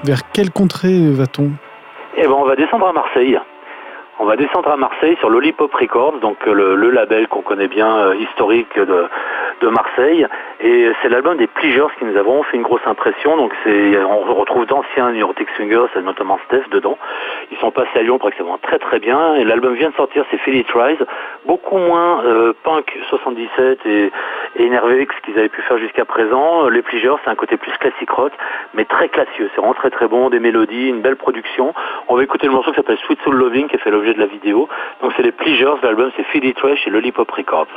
vers 0.06 0.32
quelle 0.32 0.50
contrée 0.50 1.12
va-t-on? 1.12 1.52
Eh 2.15 2.24
ben, 2.24 2.32
on 2.32 2.45
va 2.45 2.56
descendre 2.56 2.88
à 2.88 2.93
Marseille. 2.93 3.38
On 4.17 4.26
va 4.26 4.38
descendre 4.38 4.69
à 4.69 4.78
Marseille 4.78 5.17
sur 5.19 5.30
Lollipop 5.30 5.74
Records, 5.74 6.19
donc 6.22 6.38
le, 6.45 6.89
label 6.89 7.28
qu'on 7.28 7.41
connaît 7.41 7.67
bien, 7.67 7.98
euh, 7.98 8.15
historique 8.15 8.80
de 8.80 9.67
Marseille. 9.67 10.26
Et 10.62 10.91
c'est 11.02 11.08
l'album 11.08 11.38
des 11.38 11.48
Pleasures 11.48 11.89
qui 11.98 12.06
nous 12.06 12.17
avons 12.17 12.43
fait 12.43 12.58
une 12.58 12.63
grosse 12.63 12.86
impression. 12.86 13.38
Donc 13.38 13.54
on 13.65 14.34
retrouve 14.34 14.65
d'anciens 14.65 15.12
New 15.12 15.19
York 15.19 15.41
Swingers, 15.56 15.88
notamment 16.04 16.38
Steph 16.48 16.69
dedans. 16.72 16.98
Ils 17.52 17.58
sont 17.60 17.72
passés 17.72 17.98
à 17.98 18.02
Lyon 18.02 18.17
précédemment 18.17 18.58
très 18.58 18.78
très 18.78 19.00
bien. 19.00 19.36
Et 19.36 19.45
l'album 19.45 19.74
vient 19.76 19.89
de 19.89 19.95
sortir, 19.95 20.26
c'est 20.30 20.38
Philly 20.39 20.65
Tries. 20.65 20.98
Beaucoup 21.45 21.78
moins 21.78 22.26
euh, 22.26 22.54
punk 22.63 22.93
77 23.10 23.80
et, 23.86 24.12
et 24.58 24.63
énervé 24.63 25.06
que 25.06 25.15
ce 25.15 25.22
qu'ils 25.22 25.39
avaient 25.39 25.50
pu 25.50 25.62
faire 25.62 25.78
jusqu'à 25.78 26.04
présent. 26.04 26.67
Les 26.67 26.82
Pleasures, 26.82 27.19
c'est 27.24 27.30
un 27.30 27.36
côté 27.36 27.56
plus 27.56 27.72
classique 27.78 28.10
rock, 28.10 28.34
mais 28.74 28.84
très 28.84 29.08
classieux. 29.08 29.50
C'est 29.56 29.62
vraiment 29.62 29.74
très 29.74 29.91
très 29.91 30.08
bon, 30.08 30.30
des 30.30 30.39
mélodies, 30.39 30.89
une 30.89 31.02
belle 31.02 31.15
production. 31.15 31.74
On 32.10 32.15
va 32.15 32.24
écouter 32.24 32.48
le 32.48 32.52
morceau 32.52 32.72
qui 32.72 32.78
s'appelle 32.78 32.98
Sweet 33.06 33.22
Soul 33.24 33.36
Loving, 33.36 33.69
qui 33.69 33.78
fait 33.78 33.91
l'objet 33.91 34.13
de 34.13 34.19
la 34.19 34.26
vidéo. 34.26 34.67
Donc 35.02 35.13
c'est 35.15 35.24
les 35.24 35.32
Pleasures, 35.32 35.80
l'album 35.84 36.12
c'est 36.17 36.24
Philly 36.24 36.54
Tries 36.54 36.76
chez 36.78 36.89
Lollipop 36.89 37.32
Records. 37.32 37.67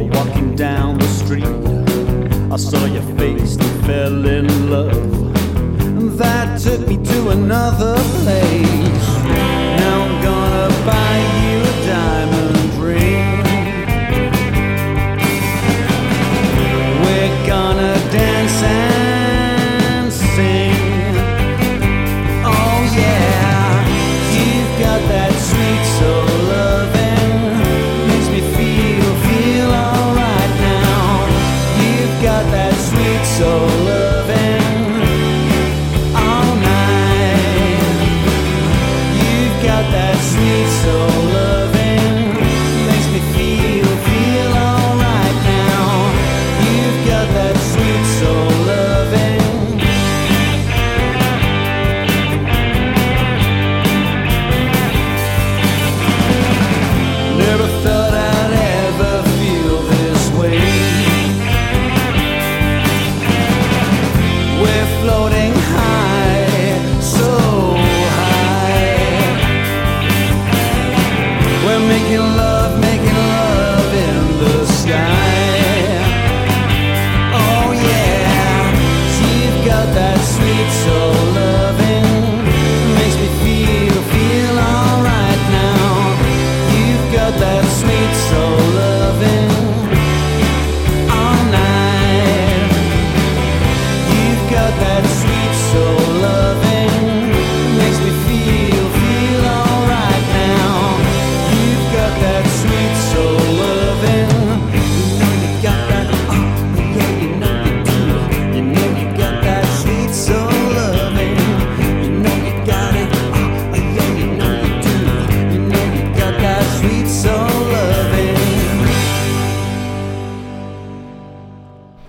You 0.00 0.10
walking 0.10 0.54
down 0.54 0.98
the 0.98 1.06
street. 1.06 1.44
I 2.52 2.56
saw 2.56 2.84
your 2.86 3.02
face 3.16 3.56
and 3.56 3.86
fell 3.86 4.26
in 4.26 4.70
love. 4.70 4.96
And 5.96 6.10
that 6.18 6.60
took 6.60 6.86
me 6.86 6.96
to 6.96 7.30
another 7.30 7.96
place. 8.22 9.06
Now 9.80 10.04
I'm 10.04 10.22
gonna 10.22 10.68
buy 10.86 11.37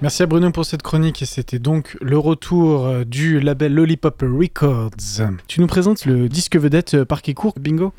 Merci 0.10 0.24
à 0.24 0.26
Bruno 0.26 0.50
pour 0.50 0.65
cette 0.65 0.82
chronique 0.82 1.22
et 1.22 1.28
c'était 1.28 1.60
donc 1.60 1.95
le 2.02 2.17
retour 2.17 2.88
euh, 2.88 3.04
du 3.06 3.39
label 3.39 3.76
Lollipop 3.76 4.24
Records. 4.24 4.89
Tu 5.48 5.62
nous 5.62 5.67
présentes 5.67 6.08
le 6.08 6.28
disque 6.28 6.56
vedette 6.56 6.95
euh, 6.95 7.06
Parquet 7.06 7.36
Court, 7.36 7.54
bingo? 7.60 7.93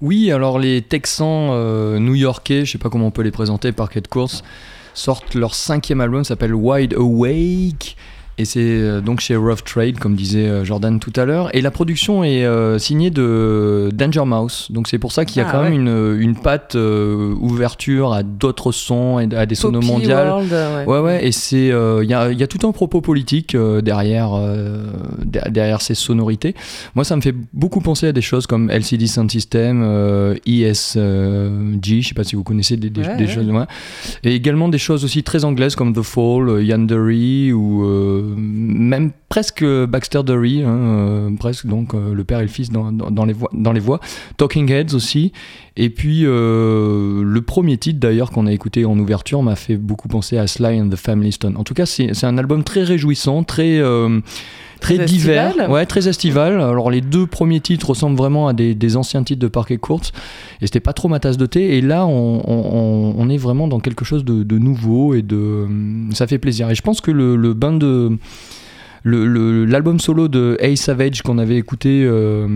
Oui, 0.00 0.30
alors 0.30 0.60
les 0.60 0.80
Texans 0.80 1.48
euh, 1.50 1.98
new-yorkais, 1.98 2.64
je 2.64 2.70
sais 2.70 2.78
pas 2.78 2.88
comment 2.88 3.08
on 3.08 3.10
peut 3.10 3.22
les 3.22 3.32
présenter, 3.32 3.72
Parquet 3.72 4.00
course, 4.08 4.44
sortent 4.94 5.34
leur 5.34 5.56
cinquième 5.56 6.00
album, 6.00 6.22
s'appelle 6.22 6.54
Wide 6.54 6.94
Awake. 6.94 7.96
Et 8.38 8.44
c'est 8.44 8.60
euh, 8.60 9.00
donc 9.00 9.20
chez 9.20 9.34
Rough 9.34 9.64
Trade, 9.64 9.98
comme 9.98 10.14
disait 10.14 10.46
euh, 10.46 10.62
Jordan 10.62 11.00
tout 11.00 11.12
à 11.16 11.24
l'heure. 11.24 11.48
Et 11.56 11.62
la 11.62 11.70
production 11.70 12.22
est 12.22 12.44
euh, 12.44 12.78
signée 12.78 13.08
de 13.10 13.88
Danger 13.94 14.24
Mouse. 14.26 14.66
Donc 14.70 14.88
c'est 14.88 14.98
pour 14.98 15.10
ça 15.12 15.24
qu'il 15.24 15.38
y 15.38 15.40
a 15.40 15.48
Ah, 15.48 15.52
quand 15.52 15.62
ouais. 15.62 15.70
même 15.70 15.80
une, 15.86 16.20
une 16.20 16.36
patte 16.36 16.74
euh, 16.76 17.34
ouverture 17.40 18.12
à 18.12 18.22
d'autres 18.22 18.72
sons 18.72 19.20
et 19.20 19.34
à 19.34 19.46
des 19.46 19.54
sonos 19.54 19.80
mondiales. 19.80 20.28
World, 20.28 20.52
ouais. 20.52 20.84
Ouais, 20.86 21.00
ouais, 21.00 21.26
et 21.26 21.32
c'est 21.32 21.68
il 21.68 22.08
y, 22.10 22.12
a, 22.14 22.30
y 22.30 22.42
a 22.42 22.46
tout 22.46 22.66
un 22.68 22.72
propos 22.72 23.00
politique 23.00 23.56
derrière, 23.56 24.32
der- 25.24 25.50
derrière 25.50 25.80
ces 25.80 25.94
sonorités. 25.94 26.54
Moi, 26.94 27.04
ça 27.04 27.16
me 27.16 27.22
fait 27.22 27.34
beaucoup 27.54 27.80
penser 27.80 28.08
à 28.08 28.12
des 28.12 28.20
choses 28.20 28.46
comme 28.46 28.70
LCD 28.70 29.06
Sound 29.06 29.30
System, 29.30 29.82
ESG, 30.46 32.02
je 32.02 32.08
sais 32.08 32.14
pas 32.14 32.24
si 32.24 32.36
vous 32.36 32.42
connaissez 32.44 32.76
des, 32.76 32.90
des, 32.90 33.00
Ouais, 33.00 33.16
des 33.16 33.26
choses, 33.28 33.46
et 34.24 34.34
également 34.34 34.68
des 34.68 34.78
choses 34.78 35.04
aussi 35.04 35.22
très 35.22 35.44
anglaises 35.44 35.74
comme 35.76 35.92
The 35.94 36.02
Fall, 36.02 36.62
Yandery 36.64 37.52
ou 37.52 38.25
même 38.36 39.12
presque 39.28 39.64
Baxter 39.64 40.22
Dury, 40.24 40.62
hein, 40.62 40.68
euh, 40.68 41.30
presque 41.38 41.66
donc 41.66 41.94
euh, 41.94 42.14
le 42.14 42.24
père 42.24 42.38
et 42.38 42.42
le 42.42 42.48
fils 42.48 42.70
dans, 42.70 42.92
dans, 42.92 43.24
les 43.24 43.32
voix, 43.32 43.50
dans 43.52 43.72
les 43.72 43.80
voix. 43.80 44.00
Talking 44.36 44.70
Heads 44.70 44.94
aussi. 44.94 45.32
Et 45.76 45.90
puis 45.90 46.22
euh, 46.24 47.22
le 47.22 47.42
premier 47.42 47.76
titre 47.76 48.00
d'ailleurs 48.00 48.30
qu'on 48.30 48.46
a 48.46 48.52
écouté 48.52 48.84
en 48.84 48.98
ouverture 48.98 49.42
m'a 49.42 49.56
fait 49.56 49.76
beaucoup 49.76 50.08
penser 50.08 50.38
à 50.38 50.46
Sly 50.46 50.80
and 50.80 50.88
the 50.88 50.96
Family 50.96 51.32
Stone. 51.32 51.56
En 51.56 51.64
tout 51.64 51.74
cas, 51.74 51.86
c'est 51.86 52.24
un 52.24 52.38
album 52.38 52.64
très 52.64 52.82
réjouissant, 52.82 53.44
très 53.44 53.80
très, 54.80 54.96
Très 54.96 55.04
divers, 55.06 55.46
estival. 55.48 55.70
ouais, 55.70 55.86
très 55.86 56.08
estival. 56.08 56.60
Alors 56.60 56.90
les 56.90 57.00
deux 57.00 57.26
premiers 57.26 57.60
titres 57.60 57.88
ressemblent 57.90 58.16
vraiment 58.16 58.46
à 58.48 58.52
des, 58.52 58.74
des 58.74 58.96
anciens 58.96 59.22
titres 59.22 59.40
de 59.40 59.48
Parquet 59.48 59.76
Courts, 59.78 60.02
et 60.60 60.66
c'était 60.66 60.80
pas 60.80 60.92
trop 60.92 61.08
ma 61.08 61.18
tasse 61.20 61.36
de 61.36 61.46
thé. 61.46 61.76
Et 61.76 61.80
là, 61.80 62.06
on, 62.06 62.42
on- 62.46 63.14
on 63.18 63.28
est 63.30 63.36
vraiment 63.38 63.68
dans 63.68 63.80
quelque 63.80 64.04
chose 64.04 64.24
de, 64.24 64.42
de 64.42 64.58
nouveau 64.58 65.14
et 65.14 65.22
de 65.22 65.66
ça 66.12 66.26
fait 66.26 66.38
plaisir. 66.38 66.70
Et 66.70 66.74
je 66.74 66.82
pense 66.82 67.00
que 67.00 67.10
le, 67.10 67.36
le 67.36 67.54
bain 67.54 67.72
de 67.72 68.16
l'album 69.04 70.00
solo 70.00 70.28
de 70.28 70.56
Ace 70.60 70.80
Savage 70.80 71.22
qu'on 71.22 71.38
avait 71.38 71.56
écouté 71.56 72.02
euh, 72.04 72.48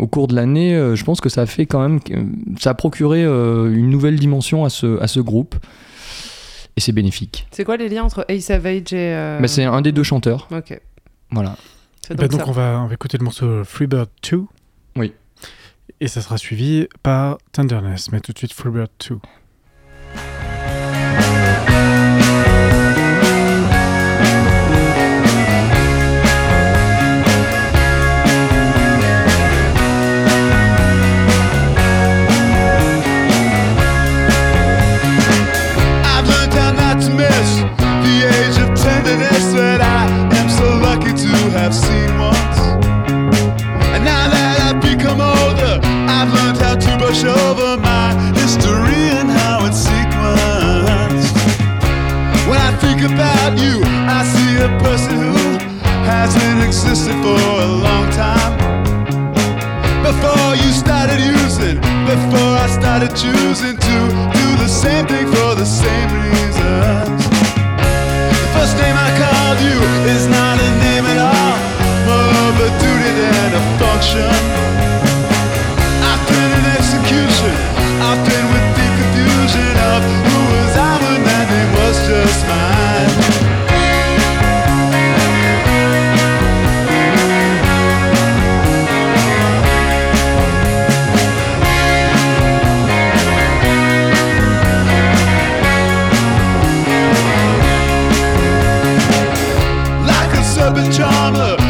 au 0.00 0.06
cours 0.08 0.26
de 0.28 0.34
l'année, 0.34 0.74
euh, 0.74 0.96
je 0.96 1.04
pense 1.04 1.20
que 1.20 1.28
ça 1.28 1.42
a 1.42 1.46
fait 1.46 1.66
quand 1.66 1.80
même, 1.80 2.00
ça 2.58 2.70
a 2.70 2.74
procuré 2.74 3.22
euh, 3.24 3.72
une 3.72 3.88
nouvelle 3.88 4.18
dimension 4.18 4.64
à 4.64 4.68
ce, 4.70 5.00
à 5.00 5.06
ce 5.06 5.20
groupe. 5.20 5.54
Et 6.76 6.80
c'est 6.80 6.92
bénéfique. 6.92 7.46
C'est 7.50 7.64
quoi 7.64 7.76
les 7.76 7.88
liens 7.88 8.02
entre 8.04 8.24
Ace 8.28 8.44
Savage 8.44 8.92
et. 8.92 9.36
Mais 9.40 9.46
c'est 9.48 9.64
un 9.64 9.82
des 9.82 9.92
deux 9.92 10.02
chanteurs. 10.02 10.48
Ok. 10.50 10.80
Voilà. 11.32 11.56
Bah, 12.10 12.16
donc, 12.16 12.30
donc 12.30 12.40
ça. 12.40 12.48
on, 12.48 12.52
va, 12.52 12.80
on 12.82 12.86
va 12.86 12.94
écouter 12.94 13.18
le 13.18 13.24
morceau 13.24 13.64
Freebird 13.64 14.08
2. 14.30 14.44
Oui. 14.96 15.12
Et 16.00 16.08
ça 16.08 16.20
sera 16.20 16.38
suivi 16.38 16.88
par 17.02 17.38
Tenderness. 17.52 18.12
Mais 18.12 18.20
tout 18.20 18.32
de 18.32 18.38
suite 18.38 18.52
Freebird 18.52 18.90
2. 19.08 19.18
Have 41.62 41.74
seen 41.76 42.10
once. 42.18 42.58
And 43.94 44.02
now 44.02 44.26
that 44.34 44.54
I've 44.66 44.82
become 44.82 45.22
older, 45.22 45.78
I've 46.10 46.26
learned 46.34 46.58
how 46.58 46.74
to 46.74 46.90
brush 46.98 47.22
over 47.22 47.78
my 47.78 48.10
history 48.34 49.14
and 49.14 49.30
how 49.30 49.70
it's 49.70 49.86
sequenced. 49.86 51.30
When 52.50 52.58
I 52.58 52.74
think 52.82 53.06
about 53.06 53.54
you, 53.62 53.78
I 54.10 54.26
see 54.26 54.58
a 54.58 54.70
person 54.82 55.22
who 55.22 55.38
hasn't 56.02 56.66
existed 56.66 57.14
for 57.22 57.38
a 57.38 57.68
long 57.86 58.10
time. 58.10 58.58
Before 60.02 60.58
you 60.58 60.74
started 60.74 61.22
using, 61.22 61.78
before 62.10 62.52
I 62.58 62.66
started 62.74 63.14
choosing 63.14 63.78
to 63.78 63.96
do 64.34 64.46
the 64.58 64.66
same 64.66 65.06
thing 65.06 65.30
for 65.30 65.54
the 65.54 65.68
same 65.82 66.10
reasons. 66.26 67.22
The 68.34 68.48
first 68.50 68.74
name 68.82 68.98
I 68.98 69.10
you 69.60 69.78
is 70.08 70.26
not 70.28 70.56
a 70.58 70.70
name 70.80 71.04
at 71.04 71.18
all, 71.18 71.58
a 72.56 72.68
duty 72.80 73.10
than 73.20 73.50
a 73.60 73.62
function. 73.80 74.32
I've 76.08 76.22
been 76.28 76.50
in 76.58 76.64
execution, 76.78 77.54
I've 78.00 78.22
been 78.28 78.46
with 78.54 78.68
the 78.78 78.86
confusion 79.00 79.72
of 79.92 80.00
who 80.24 80.38
was 80.52 80.76
I 80.76 80.92
when 81.04 81.20
that 81.24 81.46
name 81.50 81.72
was 81.74 81.96
just 82.08 82.46
mine. 82.48 82.81
Serpent 100.62 100.94
charmer, 100.94 101.61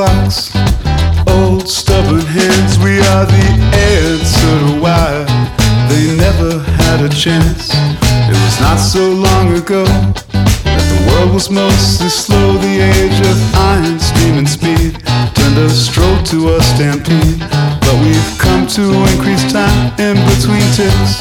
clocks. 0.00 0.50
Old 1.26 1.68
stubborn 1.68 2.24
hands, 2.24 2.78
we 2.78 2.96
are 3.12 3.26
the 3.26 3.48
answer 4.00 4.54
to 4.64 4.72
why 4.80 5.10
they 5.90 6.16
never 6.16 6.60
had 6.80 7.04
a 7.04 7.10
chance. 7.10 7.68
It 8.32 8.38
was 8.46 8.56
not 8.60 8.78
so 8.78 9.04
long 9.12 9.52
ago 9.62 9.84
that 9.84 10.84
the 10.92 11.00
world 11.08 11.34
was 11.34 11.50
mostly 11.50 12.08
slow, 12.08 12.56
the 12.56 12.76
age 12.80 13.20
of 13.28 13.36
iron, 13.54 14.00
steam, 14.00 14.34
and 14.40 14.48
speed 14.48 14.96
turned 15.36 15.58
a 15.58 15.68
stroll 15.68 16.16
to 16.32 16.56
a 16.56 16.62
stampede. 16.72 17.40
But 17.84 17.96
we've 18.00 18.32
come 18.38 18.66
to 18.78 18.84
increase 19.12 19.44
time 19.52 19.92
in 20.00 20.16
between 20.32 20.64
ticks. 20.78 21.12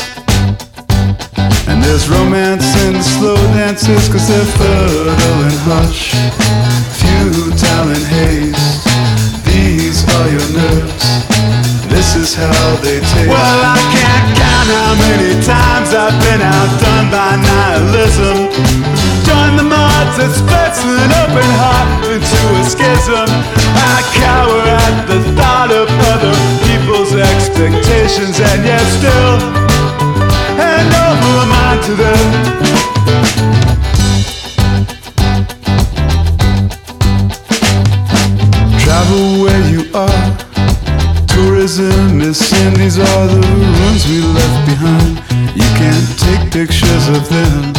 And 1.68 1.84
there's 1.84 2.08
romance 2.08 2.70
in 2.86 2.94
the 2.94 3.04
slow 3.04 3.36
dances, 3.60 4.08
cause 4.08 4.28
they're 4.30 4.52
fertile 4.56 5.40
and 5.48 5.60
hush, 5.68 6.16
expectations, 28.80 28.80
and 28.80 28.80
yet 28.80 28.88
still 28.98 29.40
hand 30.60 30.92
over 31.06 31.46
mine 31.52 31.80
to 31.84 31.94
them. 31.96 32.26
Travel 38.80 39.26
where 39.44 39.64
you 39.70 39.82
are. 39.94 40.26
Tourism 41.28 42.22
is 42.22 42.38
sin. 42.38 42.74
These 42.76 43.00
are 43.00 43.28
the 43.28 43.42
ruins 43.42 44.08
we 44.08 44.22
left 44.22 44.66
behind. 44.66 45.20
You 45.56 45.70
can't 45.80 46.10
take 46.20 46.52
pictures 46.52 47.08
of 47.08 47.28
them. 47.30 47.74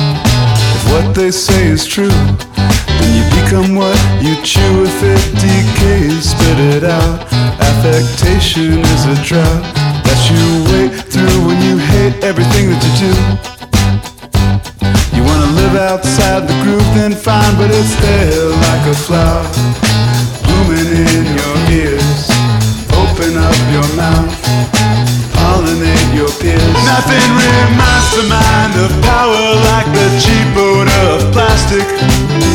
If 0.77 0.83
what 0.93 1.15
they 1.15 1.31
say 1.31 1.67
is 1.69 1.87
true, 1.87 2.09
then 2.09 3.11
you 3.17 3.25
become 3.43 3.75
what 3.75 3.99
you 4.23 4.35
chew. 4.43 4.85
If 4.85 5.03
it 5.03 5.23
decays, 5.41 6.31
spit 6.31 6.59
it 6.77 6.85
out. 6.85 7.21
Affectation 7.61 8.79
is 8.79 9.05
a 9.07 9.15
drought 9.25 9.80
but 17.61 17.69
it's 17.77 17.93
there 18.01 18.49
like 18.73 18.85
a 18.89 18.97
flower 19.05 19.45
blooming 20.49 20.97
in 20.97 21.25
your 21.29 21.57
ears. 21.77 22.25
Open 22.97 23.37
up 23.37 23.59
your 23.69 23.85
mouth, 24.01 24.33
pollinate 25.37 26.09
your 26.17 26.33
peers. 26.41 26.81
Nothing 26.89 27.29
reminds 27.37 28.09
the 28.17 28.25
mind 28.33 28.73
of 28.81 28.89
power 29.05 29.45
like 29.69 29.89
the 29.93 30.09
cheap 30.25 30.49
odor 30.57 31.05
of 31.13 31.21
plastic. 31.37 31.85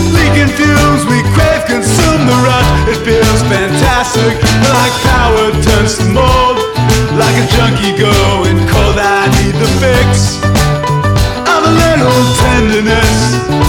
Leaking 0.09 0.49
fumes, 0.57 1.05
we 1.05 1.21
crave, 1.37 1.61
consume 1.69 2.25
the 2.25 2.37
rush. 2.41 2.71
It 2.89 2.97
feels 3.05 3.41
fantastic, 3.45 4.33
like 4.73 4.95
power 5.05 5.53
turns 5.69 6.01
to 6.01 6.05
mold. 6.09 6.57
Like 7.13 7.37
a 7.37 7.45
junkie 7.53 7.93
going 7.93 8.57
cold, 8.73 8.97
I 8.97 9.29
need 9.37 9.53
the 9.53 9.69
fix 9.77 10.41
of 11.45 11.61
a 11.61 11.73
little 11.77 12.21
tenderness. 12.41 13.64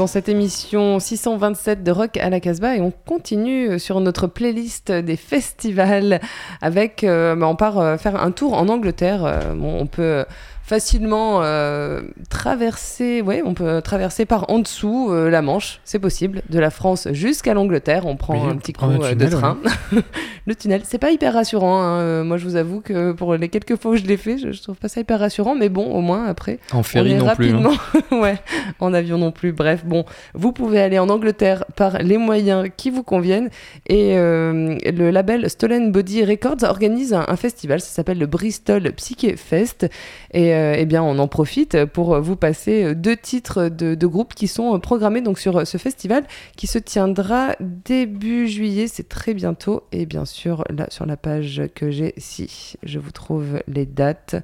Dans 0.00 0.06
cette 0.06 0.30
émission 0.30 0.98
627 0.98 1.84
de 1.84 1.90
Rock 1.90 2.16
à 2.16 2.30
la 2.30 2.40
Casbah 2.40 2.74
et 2.74 2.80
on 2.80 2.90
continue 2.90 3.78
sur 3.78 4.00
notre 4.00 4.28
playlist 4.28 4.90
des 4.90 5.16
festivals 5.16 6.22
avec, 6.62 7.04
euh, 7.04 7.36
bah, 7.36 7.46
on 7.46 7.54
part 7.54 7.78
euh, 7.78 7.98
faire 7.98 8.16
un 8.16 8.30
tour 8.30 8.54
en 8.54 8.68
Angleterre. 8.68 9.26
Euh, 9.26 9.52
on 9.60 9.84
peut 9.84 10.24
facilement 10.70 11.40
euh, 11.42 12.00
traverser, 12.28 13.22
ouais, 13.22 13.42
on 13.44 13.54
peut 13.54 13.82
traverser 13.82 14.24
par 14.24 14.48
en 14.50 14.60
dessous 14.60 15.08
euh, 15.10 15.28
la 15.28 15.42
Manche, 15.42 15.80
c'est 15.84 15.98
possible, 15.98 16.42
de 16.48 16.60
la 16.60 16.70
France 16.70 17.08
jusqu'à 17.10 17.54
l'Angleterre. 17.54 18.06
On 18.06 18.14
prend 18.14 18.34
Oui, 18.34 18.48
un 18.52 18.56
petit 18.56 18.72
coup 18.72 18.84
euh, 18.84 19.14
de 19.16 19.26
train. 19.26 19.58
le 20.46 20.54
tunnel, 20.54 20.82
c'est 20.84 20.98
pas 20.98 21.10
hyper 21.10 21.34
rassurant. 21.34 21.82
hein. 21.82 22.22
Moi, 22.22 22.36
je 22.36 22.44
vous 22.44 22.54
avoue 22.54 22.80
que 22.80 23.10
pour 23.10 23.34
les 23.34 23.48
quelques 23.48 23.74
fois 23.74 23.90
où 23.90 23.96
je 23.96 24.04
l'ai 24.04 24.16
fait, 24.16 24.38
je, 24.38 24.52
je 24.52 24.62
trouve 24.62 24.76
pas 24.76 24.86
ça 24.86 25.00
hyper 25.00 25.18
rassurant, 25.18 25.56
mais 25.56 25.68
bon, 25.68 25.92
au 25.92 26.00
moins 26.02 26.26
après. 26.26 26.60
En 26.72 26.78
On 26.78 26.82
ferry 26.84 27.14
non 27.16 27.26
plus. 27.34 27.50
hein. 27.52 27.70
rapidement, 27.72 28.20
ouais, 28.22 28.38
en 28.78 28.94
avion 28.94 29.18
non 29.18 29.32
plus. 29.32 29.50
Bref, 29.50 29.84
bon, 29.84 30.04
vous 30.34 30.52
pouvez 30.52 30.80
aller 30.80 31.00
en 31.00 31.08
Angleterre 31.08 31.64
par 31.74 31.98
les 31.98 32.16
moyens 32.16 32.68
qui 32.76 32.90
vous 32.90 33.02
conviennent. 33.02 33.50
Et 33.88 34.16
euh, 34.16 34.76
le 34.84 35.10
label 35.10 35.50
Stolen 35.50 35.90
Body 35.90 36.24
Records 36.24 36.62
organise 36.62 37.12
un, 37.12 37.24
un 37.26 37.36
festival, 37.36 37.80
ça 37.80 37.88
s'appelle 37.88 38.18
le 38.20 38.26
Bristol 38.26 38.92
Psyche 38.92 39.34
Fest. 39.34 39.88
Et 40.32 40.54
eh 40.76 40.84
bien, 40.86 41.02
on 41.02 41.18
en 41.18 41.28
profite 41.28 41.84
pour 41.86 42.20
vous 42.20 42.36
passer 42.36 42.94
deux 42.94 43.16
titres 43.16 43.68
de, 43.68 43.94
de 43.94 44.06
groupes 44.06 44.34
qui 44.34 44.48
sont 44.48 44.78
programmés 44.80 45.20
donc 45.20 45.38
sur 45.38 45.66
ce 45.66 45.78
festival 45.78 46.24
qui 46.56 46.66
se 46.66 46.78
tiendra 46.78 47.54
début 47.60 48.48
juillet, 48.48 48.86
c'est 48.88 49.08
très 49.08 49.34
bientôt. 49.34 49.82
Et 49.92 50.06
bien 50.06 50.24
sûr, 50.24 50.64
là 50.70 50.86
sur 50.90 51.06
la 51.06 51.16
page 51.16 51.62
que 51.74 51.90
j'ai, 51.90 52.14
si 52.16 52.74
je 52.82 52.98
vous 52.98 53.12
trouve 53.12 53.60
les 53.68 53.86
dates. 53.86 54.36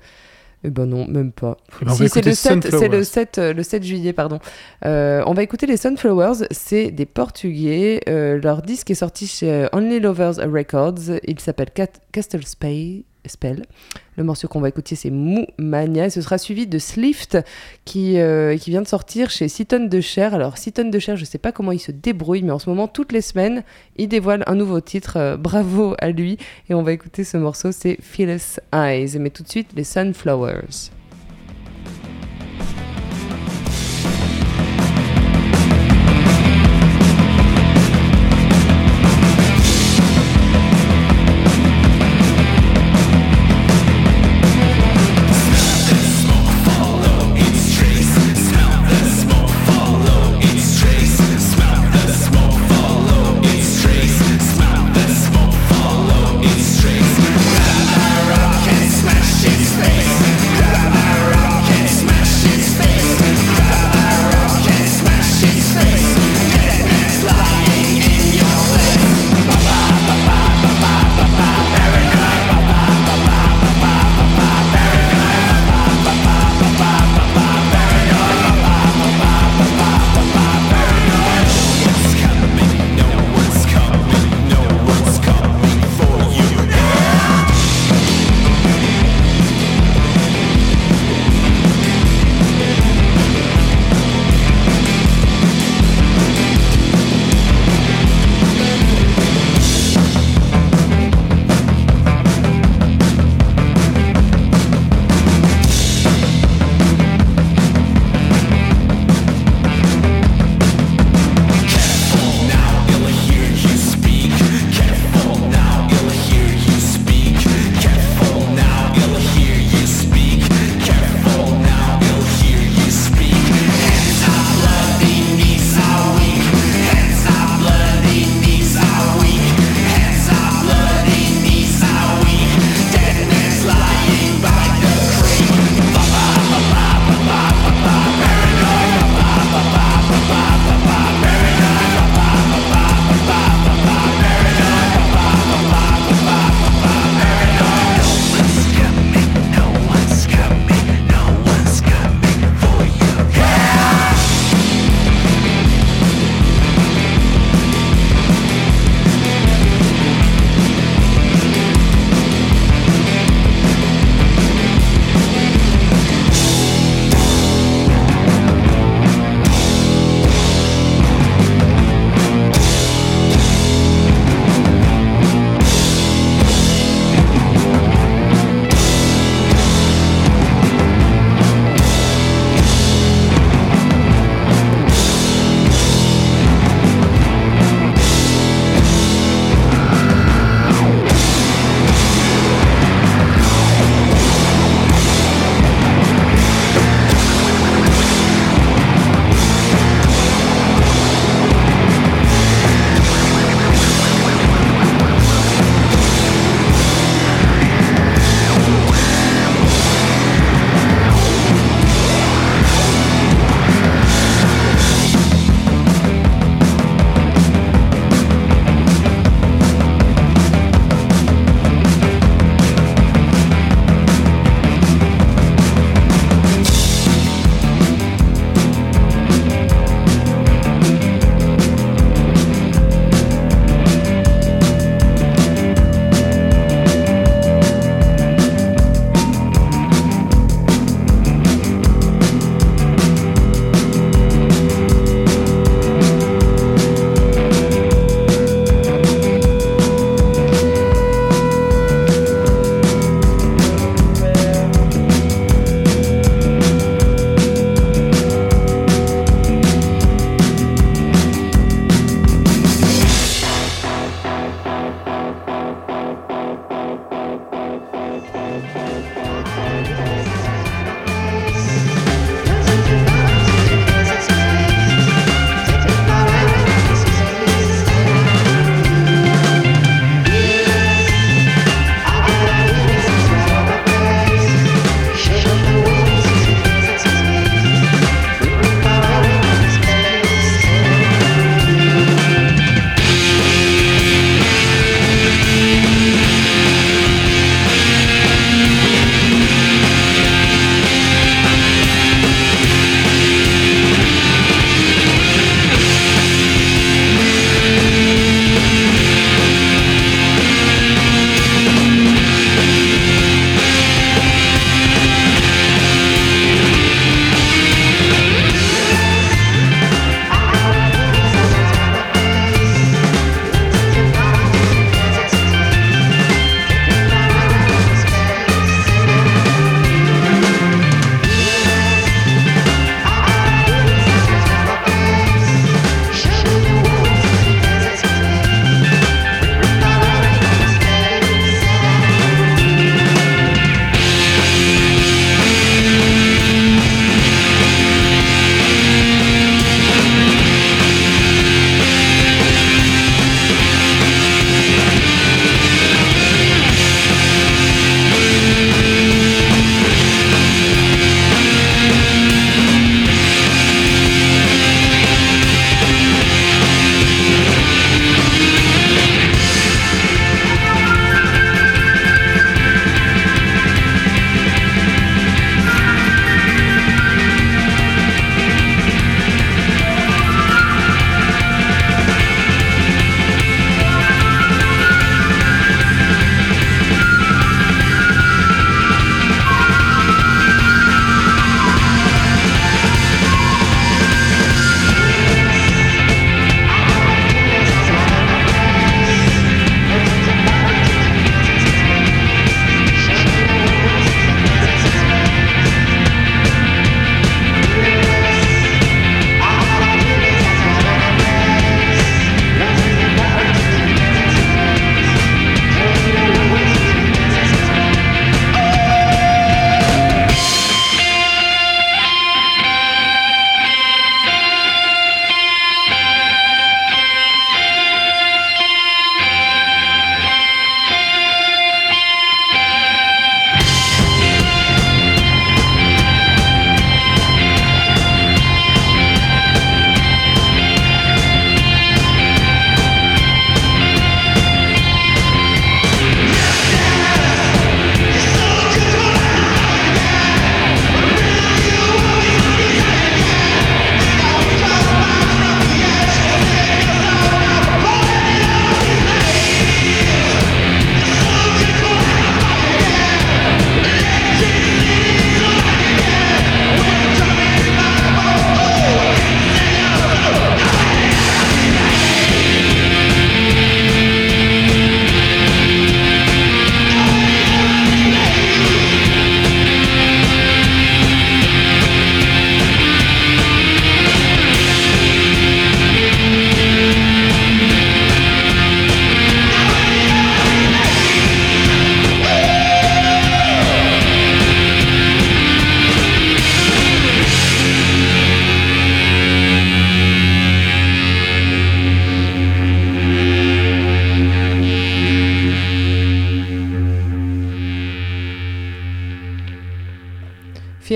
Eh 0.65 0.71
ben 0.71 0.87
non, 0.87 1.07
même 1.07 1.31
pas. 1.33 1.59
Eh 1.81 1.85
ben, 1.85 1.93
si, 1.95 2.09
c'est 2.09 2.25
le 2.25 2.33
7, 2.33 2.63
c'est 2.63 2.71
Sunflowers. 2.71 2.89
le 2.89 3.05
7, 3.05 3.39
euh, 3.39 3.53
le 3.53 3.63
7 3.63 3.85
juillet, 3.85 4.13
pardon. 4.13 4.41
Euh, 4.85 5.23
on 5.27 5.35
va 5.35 5.43
écouter 5.43 5.67
les 5.67 5.77
Sunflowers, 5.77 6.47
c'est 6.51 6.91
des 6.91 7.07
Portugais. 7.07 8.01
Euh, 8.09 8.41
leur 8.43 8.63
disque 8.63 8.91
est 8.91 8.95
sorti 8.97 9.27
chez 9.29 9.51
euh, 9.53 9.69
Only 9.73 10.01
Lovers 10.01 10.39
Records. 10.39 11.19
Il 11.25 11.39
s'appelle 11.39 11.69
Castle 12.11 12.41
Spay- 12.41 13.05
Spell. 13.29 13.65
Le 14.17 14.25
morceau 14.25 14.49
qu'on 14.49 14.61
va 14.61 14.69
écouter, 14.69 14.97
c'est 14.97 15.11
Mou 15.11 15.47
Mania. 15.59 16.07
Et 16.07 16.11
ce 16.11 16.21
sera 16.21 16.39
suivi 16.39 16.67
de 16.67 16.79
Slift, 16.79 17.39
qui, 17.85 18.19
euh, 18.19 18.57
qui 18.57 18.71
vient 18.71 18.83
de 18.83 18.87
sortir 18.87 19.31
chez 19.31 19.49
Seaton 19.49 19.87
de 19.87 20.01
Cher. 20.01 20.35
Alors, 20.35 20.59
Seaton 20.59 20.89
de 20.89 20.99
Cher, 20.99 21.17
je 21.17 21.25
sais 21.25 21.39
pas 21.39 21.53
comment 21.53 21.73
il 21.73 21.79
se 21.79 21.93
débrouille, 21.93 22.43
mais 22.43 22.53
en 22.53 22.59
ce 22.59 22.71
moment, 22.71 22.89
toutes 22.89 23.13
les 23.13 23.21
semaines, 23.21 23.63
il 23.97 24.09
dévoile 24.09 24.43
un 24.47 24.55
nouveau 24.55 24.81
titre. 24.81 25.17
Euh, 25.17 25.37
bravo 25.37 25.95
à 25.99 26.11
lui. 26.11 26.39
Et 26.69 26.75
on 26.75 26.83
va 26.83 26.93
écouter 26.93 27.25
ce 27.25 27.37
morceau, 27.37 27.73
c'est 27.73 27.99
Fearless 28.01 28.61
Eyes. 28.73 29.19
Mais 29.19 29.31
tout 29.31 29.43
de 29.43 29.49
suite, 29.49 29.71
les 29.77 29.85
Sunflowers. 29.85 30.96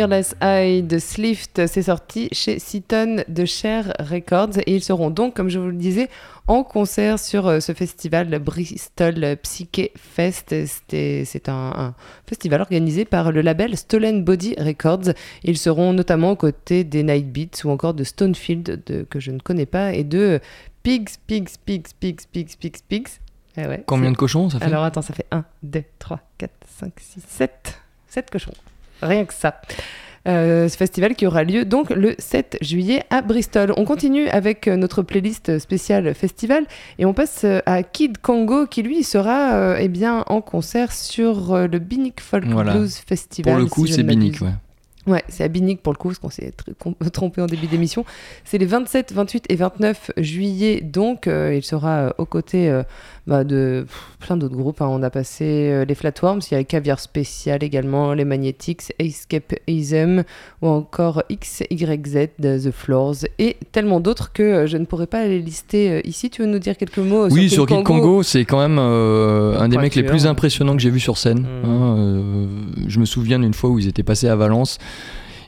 Fearless 0.01 0.35
Eye 0.41 0.83
de 0.83 0.99
Slift, 0.99 1.67
c'est 1.67 1.83
sorti 1.83 2.31
chez 2.33 2.59
Seaton 2.59 3.23
de 3.29 3.45
Cher 3.45 3.93
Records 3.99 4.57
et 4.65 4.75
ils 4.75 4.83
seront 4.83 5.11
donc, 5.11 5.37
comme 5.37 5.51
je 5.51 5.59
vous 5.59 5.67
le 5.67 5.75
disais, 5.75 6.09
en 6.47 6.65
concert 6.65 7.19
sur 7.19 7.47
euh, 7.47 7.61
ce 7.61 7.73
festival 7.75 8.39
Bristol 8.39 9.37
Psyche 9.43 9.91
Fest. 9.97 10.55
C'est 10.89 11.49
un, 11.51 11.53
un 11.77 11.95
festival 12.27 12.63
organisé 12.63 13.05
par 13.05 13.31
le 13.31 13.43
label 13.43 13.77
Stolen 13.77 14.25
Body 14.25 14.55
Records. 14.59 15.13
Ils 15.45 15.59
seront 15.59 15.93
notamment 15.93 16.31
aux 16.31 16.37
côtés 16.37 16.83
des 16.83 17.03
Night 17.03 17.31
Beats 17.31 17.63
ou 17.67 17.69
encore 17.71 17.93
de 17.93 18.03
Stonefield, 18.05 18.83
de- 18.87 19.03
que 19.03 19.21
je 19.21 19.33
ne 19.33 19.39
connais 19.39 19.67
pas, 19.67 19.93
et 19.93 20.03
de 20.05 20.41
Pigs, 20.83 21.11
Pigs, 21.27 21.51
Pigs, 21.67 21.89
Pigs, 22.01 22.21
Pigs, 22.33 22.57
Pigs, 22.59 22.79
Pigs. 22.89 23.09
Eh 23.59 23.67
ouais, 23.67 23.85
Combien 23.87 24.13
de 24.13 24.17
cochons 24.17 24.49
ça 24.49 24.61
fait? 24.61 24.65
Alors 24.65 24.83
attends, 24.85 25.03
ça 25.03 25.13
fait 25.13 25.27
1, 25.31 25.45
2, 25.63 25.83
3, 25.99 26.21
4, 26.39 26.51
5, 26.79 26.93
6, 26.99 27.23
7. 27.29 27.81
7 28.09 28.31
cochons. 28.31 28.53
Rien 29.03 29.25
que 29.25 29.35
ça. 29.35 29.61
Euh, 30.29 30.69
ce 30.69 30.77
festival 30.77 31.15
qui 31.15 31.27
aura 31.27 31.45
lieu 31.45 31.65
donc 31.65 31.89
le 31.89 32.15
7 32.19 32.59
juillet 32.61 33.05
à 33.09 33.23
Bristol. 33.23 33.73
On 33.79 33.85
continue 33.87 34.29
avec 34.29 34.69
euh, 34.69 34.77
notre 34.77 35.03
playlist 35.03 35.59
spéciale 35.59 36.15
festival 36.15 36.67
et 36.99 37.07
on 37.07 37.15
passe 37.15 37.45
euh, 37.45 37.61
à 37.65 37.83
Kid 37.83 38.19
Congo 38.19 38.67
qui 38.67 38.83
lui 38.83 39.03
sera 39.03 39.55
euh, 39.55 39.79
eh 39.81 39.89
bien, 39.89 40.25
en 40.27 40.43
concert 40.43 40.93
sur 40.93 41.57
le 41.57 41.79
Binic 41.79 42.21
Folk 42.21 42.45
Voilà. 42.45 42.75
Blues 42.75 42.97
Festival. 42.97 43.55
Pour 43.55 43.63
le 43.63 43.69
coup, 43.69 43.87
si 43.87 43.95
c'est 43.95 44.03
binique, 44.03 44.43
ouais. 44.43 44.51
Ouais, 45.07 45.25
c'est 45.29 45.45
à 45.45 45.49
Binic 45.49 45.83
pour 45.83 45.93
le 45.93 45.99
coup, 45.99 46.09
parce 46.09 46.19
qu'on 46.19 46.31
s'est 46.31 46.53
trompé 47.13 47.41
en 47.41 47.47
début 47.47 47.67
d'émission. 47.67 48.05
C'est 48.45 48.59
les 48.59 48.67
27, 48.67 49.13
28 49.13 49.45
et 49.49 49.57
29 49.57 50.13
juillet, 50.19 50.83
donc 50.83 51.27
euh, 51.27 51.55
il 51.55 51.65
sera 51.65 52.01
euh, 52.01 52.11
aux 52.19 52.27
côtés 52.27 52.69
euh, 52.69 52.83
bah, 53.31 53.45
de 53.45 53.85
pff, 53.87 54.17
plein 54.19 54.37
d'autres 54.37 54.57
groupes. 54.57 54.83
hein. 54.83 54.89
On 54.91 55.05
a 55.05 55.09
passé 55.09 55.45
euh, 55.71 55.85
les 55.85 55.95
Flatworms, 55.95 56.41
il 56.51 56.55
y 56.55 56.57
a 56.57 56.65
Caviar 56.65 56.99
Spécial 56.99 57.63
également, 57.63 58.13
les 58.13 58.25
Magnetics, 58.25 58.93
Escapeism 58.99 60.25
ou 60.63 60.67
encore 60.67 61.23
XYZ, 61.33 62.27
The 62.41 62.73
Floors 62.73 63.15
et 63.39 63.57
tellement 63.71 64.01
d'autres 64.01 64.33
que 64.33 64.43
euh, 64.43 64.67
je 64.67 64.77
ne 64.79 64.85
pourrais 64.85 65.07
pas 65.07 65.27
les 65.29 65.39
lister 65.39 65.91
euh, 65.91 66.01
ici. 66.03 66.29
Tu 66.29 66.43
veux 66.43 66.49
nous 66.49 66.59
dire 66.59 66.77
quelques 66.77 66.99
mots 66.99 67.29
Oui, 67.31 67.49
sur 67.49 67.69
sur 67.69 67.77
Kid 67.77 67.85
Congo, 67.85 68.25
c'est 68.25 68.45
quand 68.45 68.59
même 68.59 68.79
euh, 68.81 69.61
un 69.61 69.69
des 69.69 69.79
mecs 69.79 69.95
les 69.95 70.03
plus 70.03 70.27
impressionnants 70.27 70.75
que 70.75 70.83
j'ai 70.83 70.91
vu 70.91 70.99
sur 70.99 71.17
scène. 71.17 71.47
Mm. 71.63 71.69
hein, 71.69 72.57
je 72.89 72.99
me 72.99 73.05
souviens 73.05 73.39
d'une 73.39 73.55
fois 73.55 73.71
où 73.71 73.79
ils 73.79 73.87
étaient 73.87 74.03
passés 74.03 74.27
à 74.27 74.35
Valence. 74.35 74.79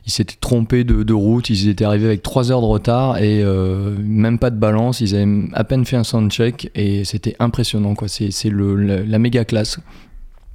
Ils 0.07 0.11
s'étaient 0.11 0.36
trompés 0.40 0.82
de, 0.82 1.05
de 1.05 1.12
route, 1.12 1.48
ils 1.50 1.68
étaient 1.68 1.84
arrivés 1.84 2.07
avec 2.07 2.22
3 2.22 2.50
heures 2.50 2.61
de 2.61 2.66
retard 2.66 3.18
et 3.18 3.40
euh, 3.42 3.94
même 4.03 4.38
pas 4.38 4.50
de 4.50 4.57
balance. 4.59 5.00
Ils 5.00 5.14
avaient 5.14 5.28
à 5.53 5.62
peine 5.64 5.84
fait 5.84 5.96
un 5.96 6.03
soundcheck 6.05 6.70
et 6.74 7.05
c'était 7.05 7.36
impressionnant. 7.38 7.94
quoi. 7.94 8.09
C'est 8.09 8.30
la, 8.50 9.05
la 9.05 9.18
méga 9.20 9.44
classe 9.44 9.78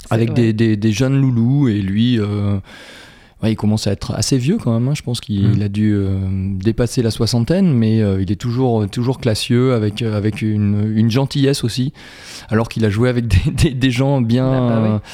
avec 0.10 0.34
des, 0.34 0.54
des- 0.54 0.76
des 0.78 0.92
jeunes 0.92 1.20
loulous 1.20 1.70
et 1.70 1.82
lui. 1.82 2.20
euh, 2.20 2.58
ouais, 3.42 3.52
il 3.54 3.56
commence 3.56 3.88
à 3.88 3.92
être 3.94 4.14
assez 4.16 4.38
vieux 4.38 4.58
quand 4.58 4.74
même. 4.78 4.88
hein. 4.90 4.96
Je 4.96 5.02
pense 5.02 5.22
qu'il 5.22 5.48
Mm. 5.48 5.54
il 5.56 5.64
a 5.64 5.70
dû 5.70 5.94
euh, 5.94 6.18
dépasser 6.62 7.02
la 7.02 7.12
soixantaine, 7.12 7.72
mais 7.74 8.02
euh, 8.02 8.22
il 8.22 8.32
est 8.32 8.36
toujours, 8.36 8.90
toujours 8.90 9.20
classieux, 9.20 9.74
avec, 9.74 10.02
avec 10.02 10.42
une, 10.42 10.92
une 10.96 11.10
gentillesse 11.12 11.64
aussi, 11.64 11.94
alors 12.50 12.68
qu'il 12.68 12.84
a 12.84 12.90
joué 12.90 13.08
avec 13.10 13.28
des, 13.46 13.52
des- 13.52 13.74
des 13.74 13.92
gens 13.92 14.20
bien, 14.22 14.52
Ah 14.52 14.70
bah 14.70 14.82
oui. 14.84 15.10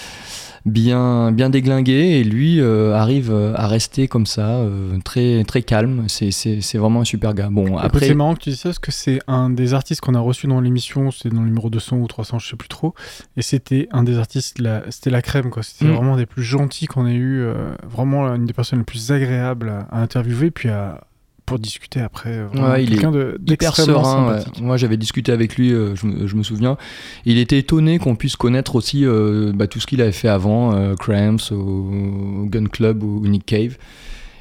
Bien, 0.66 1.32
bien 1.32 1.50
déglingués, 1.50 2.20
et 2.20 2.24
lui 2.24 2.60
euh, 2.62 2.94
arrive 2.96 3.32
euh, 3.32 3.54
à 3.56 3.68
rester 3.68 4.08
comme 4.08 4.26
ça, 4.26 4.48
euh, 4.58 4.98
très, 5.04 5.44
très 5.44 5.62
calme. 5.62 6.06
C'est- 6.08 6.30
vraiment 6.78 7.02
un 7.02 7.06
super 7.06 7.34
gars. 7.34 7.50
Bon, 7.52 7.78
après, 7.78 8.08
c'est 8.08 8.14
marrant 8.16 8.34
que 8.36 8.40
tu 8.42 8.50
dis 8.50 8.56
ça 8.56 8.70
parce 8.70 8.80
que 8.80 8.92
c'est 8.92 9.20
un 9.28 9.50
des 9.50 9.74
artistes 9.74 10.02
qu'on 10.02 10.16
a 10.16 10.20
reçu 10.20 10.48
dans 10.48 10.60
l'émission, 10.62 11.12
c'est 11.12 11.30
dans 11.30 11.42
le 11.42 11.48
numéro 11.48 11.70
200 11.70 11.98
ou 11.98 12.08
300, 12.08 12.40
je 12.40 12.50
sais 12.50 12.56
plus 12.56 12.70
trop. 12.70 12.94
Et 13.38 13.42
c'était 13.42 13.88
un 13.92 14.04
des 14.04 14.18
artistes, 14.18 14.62
c'était 14.90 15.10
la 15.10 15.22
crème 15.22 15.50
quoi. 15.50 15.64
C'était 15.64 15.86
Mm. 15.86 15.96
vraiment 15.96 16.18
des 16.18 16.26
plus 16.26 16.44
gentils 16.44 16.88
qu'on 16.88 17.06
ait 17.08 17.14
eu, 17.14 17.42
euh, 17.42 17.54
vraiment 17.90 18.26
une 18.34 18.46
des 18.46 18.54
personnes 18.54 18.80
les 18.80 18.86
plus 18.86 19.12
agréables 19.12 19.70
à, 19.70 19.80
à 19.92 20.02
interviewer 20.02 20.52
puis 20.52 20.70
à 20.70 21.02
pour 21.46 21.60
discuter 21.60 22.00
après. 22.00 22.44
Ouais, 22.56 22.84
il 22.84 22.90
quelqu'un 22.90 23.12
de 23.12 23.40
hyper 23.48 23.76
serein. 23.76 24.34
ouais. 24.36 24.44
Moi, 24.62 24.78
j'avais 24.78 24.98
discuté 24.98 25.32
avec 25.32 25.56
lui, 25.58 25.74
euh, 25.74 25.96
je, 25.96 26.06
me- 26.08 26.26
je 26.28 26.36
me 26.36 26.44
souviens. 26.44 26.78
Il 27.26 27.38
était 27.38 27.58
étonné 27.60 28.00
qu'on 28.00 28.16
puisse 28.16 28.36
connaître 28.36 28.76
aussi 28.76 29.06
euh, 29.06 29.52
bah, 29.54 29.68
tout 29.68 29.80
ce 29.80 29.88
qu'il 29.88 30.02
avait 30.02 30.12
fait 30.12 30.30
avant, 30.30 30.74
euh, 30.76 30.96
Cramps, 30.96 31.52
au 31.52 32.46
Gun 32.48 32.66
Club 32.66 33.04
ou 33.04 33.26
Nick 33.28 33.46
Cave. 33.46 33.78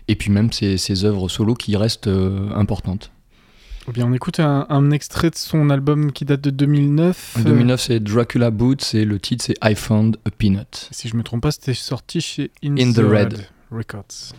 Et 0.08 0.16
puis 0.16 0.30
même 0.30 0.52
ses, 0.52 0.78
ses 0.78 1.04
œuvres 1.04 1.28
solo 1.28 1.54
qui 1.54 1.76
restent 1.76 2.08
euh, 2.08 2.50
importantes. 2.54 3.10
Eh 3.88 3.92
bien, 3.92 4.06
on 4.06 4.12
écoute 4.12 4.38
un, 4.38 4.66
un 4.68 4.92
extrait 4.92 5.30
de 5.30 5.34
son 5.36 5.68
album 5.70 6.12
qui 6.12 6.24
date 6.24 6.40
de 6.40 6.50
2009. 6.50 7.34
En 7.36 7.40
Euh, 7.40 7.44
2009, 7.44 7.80
c'est 7.80 8.00
Dracula 8.00 8.50
Boots 8.52 8.94
et 8.94 9.04
le 9.04 9.18
titre, 9.18 9.44
c'est 9.44 9.54
I 9.64 9.74
Found 9.74 10.18
a 10.24 10.30
Peanut. 10.30 10.88
si 10.92 11.08
je 11.08 11.16
me 11.16 11.24
trompe 11.24 11.42
pas, 11.42 11.50
c'était 11.50 11.74
sorti 11.74 12.20
chez 12.20 12.52
In, 12.64 12.76
In 12.78 12.92
the 12.92 12.98
Red. 12.98 13.46
Records. 13.72 14.34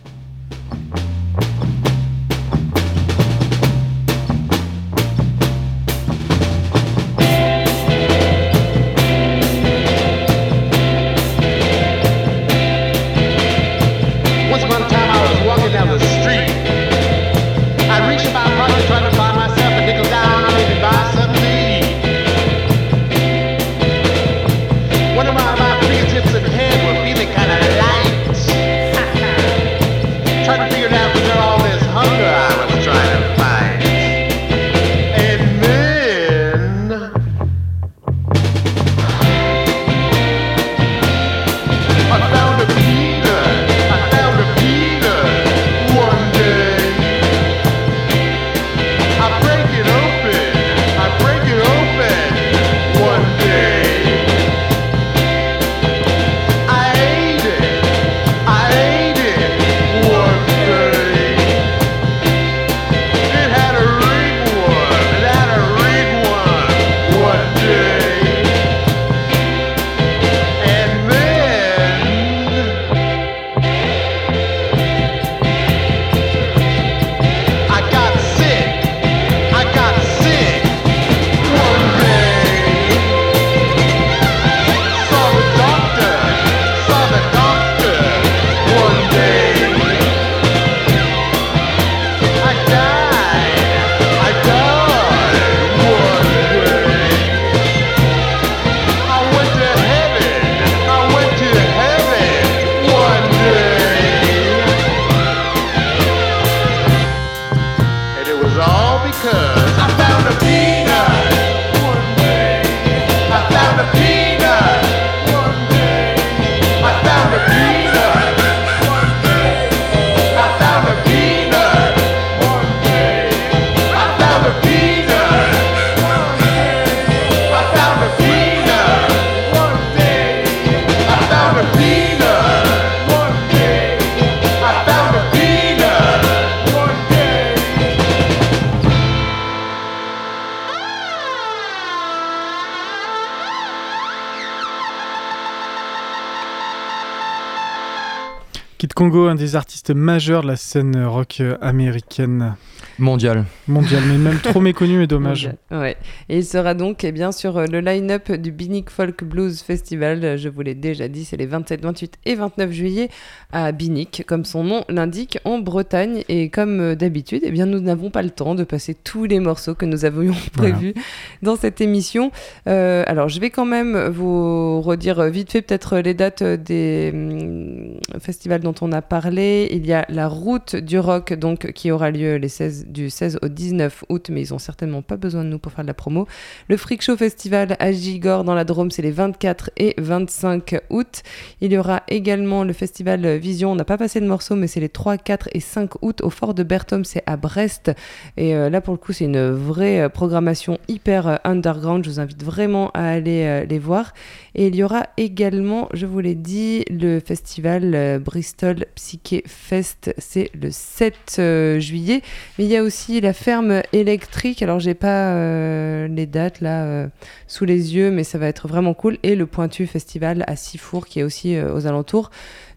Congo, 148.92 149.28
un 149.28 149.36
des 149.36 149.56
artistes 149.56 149.92
majeurs 149.92 150.42
de 150.42 150.48
la 150.48 150.58
scène 150.58 151.06
rock 151.06 151.42
américaine 151.62 152.58
Mondial. 153.04 153.44
mondiale, 153.68 154.02
mais 154.08 154.18
même 154.18 154.40
trop 154.40 154.62
méconnu 154.62 155.04
et 155.04 155.08
dommage. 155.08 155.48
Mondial. 155.72 155.82
Ouais. 155.82 155.98
Et 156.30 156.38
il 156.38 156.46
sera 156.46 156.74
donc 156.74 157.04
eh 157.04 157.12
bien, 157.12 157.32
sur 157.34 157.58
euh, 157.58 157.66
le 157.66 157.82
line-up 157.82 158.32
du 158.32 158.52
Binic 158.52 158.90
Folk 158.90 159.24
Blues 159.24 159.62
Festival. 159.62 160.24
Euh, 160.24 160.38
Je 160.38 160.48
vous 160.50 160.62
l'ai 160.62 160.74
déjà 160.74 161.08
dit, 161.08 161.26
c'est 161.26 161.36
les 161.38 161.46
27, 161.46 161.82
28 161.82 162.14
et 162.26 162.36
29 162.36 162.72
juillet 162.72 163.10
à 163.52 163.72
Binic, 163.74 164.24
comme 164.26 164.46
son 164.46 164.64
nom 164.64 164.86
l'indique, 164.88 165.38
en 165.44 165.60
Bretagne. 165.60 166.24
Et 166.30 166.50
comme 166.50 166.80
euh, 166.80 166.96
d'habitude, 166.96 167.42
eh 167.46 167.52
bien, 167.52 167.66
nous 167.66 167.82
n'avons 167.82 168.10
pas 168.10 168.22
le 168.22 168.30
temps 168.30 168.56
de 168.56 168.64
passer 168.64 168.94
tous 168.94 169.26
les 169.26 169.40
morceaux 169.40 169.76
que 169.76 169.86
nous 169.86 170.06
avions 170.06 170.34
Voilà. 170.54 170.74
prévus 170.74 170.94
dans 171.42 171.56
cette 171.58 171.82
émission. 171.82 172.32
Euh, 172.68 173.04
alors, 173.08 173.28
je 173.28 173.40
vais 173.42 173.50
quand 173.50 173.66
même 173.66 174.08
vous 174.08 174.82
redire 174.82 175.22
vite 175.24 175.52
fait 175.52 175.62
peut-être 175.62 175.98
les 175.98 176.14
dates 176.14 176.42
des 176.44 177.12
hum, 177.14 177.98
festivals 178.20 178.62
dont 178.62 178.76
on 178.82 178.92
a 178.92 179.02
parlé. 179.02 179.68
Il 179.72 179.86
y 179.86 179.94
a 179.94 180.06
la 180.10 180.28
Route 180.28 180.76
du 180.78 181.00
Rock, 181.00 181.34
donc, 181.34 181.72
qui 181.74 181.92
aura 181.92 182.10
lieu 182.12 182.36
les 182.38 182.48
16, 182.50 182.88
du 182.94 183.10
16 183.10 183.40
au 183.42 183.48
19 183.48 184.06
août, 184.10 184.30
mais 184.32 184.42
ils 184.42 184.54
ont 184.54 184.60
certainement 184.60 185.02
pas 185.02 185.18
besoin 185.18 185.44
de 185.44 185.50
nous 185.50 185.60
pour 185.60 185.72
faire 185.72 185.84
de 185.84 185.88
la 185.88 185.94
promo. 185.94 186.28
Le 186.70 186.78
Freak 186.78 187.02
Show 187.02 187.18
Festival 187.18 187.76
à 187.80 187.92
Gigor 187.92 188.44
dans 188.44 188.56
la 188.56 188.64
Drôme, 188.64 188.92
c'est 188.92 189.02
les 189.02 189.12
24 189.12 189.72
et 189.78 189.96
25 189.98 190.76
août. 190.90 191.24
Il 191.62 191.74
y 191.74 191.78
aura 191.78 192.04
également 192.08 192.64
le 192.64 192.74
festival 192.74 193.38
Vision. 193.38 193.72
On 193.72 193.76
n'a 193.76 193.86
pas 193.86 193.98
passé 193.98 194.22
de 194.22 194.28
morceaux, 194.28 194.56
mais 194.56 194.68
c'est 194.68 194.80
les 194.80 194.90
3, 194.90 195.18
4 195.18 195.50
et 195.54 195.60
5 195.60 196.02
août 196.02 196.22
au 196.22 196.30
Fort 196.30 196.54
de 196.54 196.64
Berthom, 196.64 197.04
c'est 197.04 197.24
à 197.26 197.36
Brest. 197.36 197.92
Et 198.38 198.56
euh, 198.56 198.70
là, 198.70 198.80
pour 198.82 198.94
le 198.94 199.00
coup, 199.00 199.14
c'est 199.14 199.26
une 199.26 199.50
vraie 199.52 200.02
euh, 200.02 200.10
programmation 200.10 200.78
hyper 200.88 201.28
euh, 201.28 201.36
underground. 201.44 202.06
Je 202.06 202.10
vous 202.10 202.20
invite 202.20 202.44
vraiment 202.44 202.92
à 202.94 203.10
aller 203.10 203.66
les 203.68 203.80
voir. 203.80 204.14
Et 204.56 204.68
il 204.68 204.76
y 204.76 204.84
aura 204.84 205.08
également, 205.18 205.90
je 205.94 206.06
vous 206.06 206.20
l'ai 206.20 206.36
dit, 206.36 206.86
le 206.90 207.20
festival 207.20 208.20
Bristol 208.20 208.86
Psyché 208.96 209.44
Fest, 209.46 210.14
c'est 210.18 210.52
le 210.54 210.70
7 210.72 211.14
euh, 211.40 211.80
juillet. 211.80 212.22
Mais 212.58 212.66
y 212.74 212.78
a 212.78 212.84
aussi 212.84 213.22
la 213.22 213.34
ferme 213.34 213.82
électrique. 213.94 214.62
Alors, 214.62 214.80
j'ai 214.80 214.94
pas 214.94 215.34
euh, 215.34 216.08
les 216.08 216.26
dates 216.26 216.62
là 216.62 216.84
euh, 216.84 217.08
sous 217.48 217.66
les 217.66 217.96
yeux, 217.96 218.12
mais 218.12 218.24
ça 218.24 218.38
va 218.38 218.48
être 218.48 218.68
vraiment 218.68 218.94
cool. 218.94 219.18
Et 219.24 219.36
le 219.36 219.46
Pointu 219.46 219.88
Festival 219.88 220.44
à 220.48 220.56
Sifour, 220.56 221.06
qui 221.06 221.20
est 221.20 221.24
aussi 221.24 221.56
euh, 221.56 221.74
aux 221.74 221.88
alentours 221.88 222.32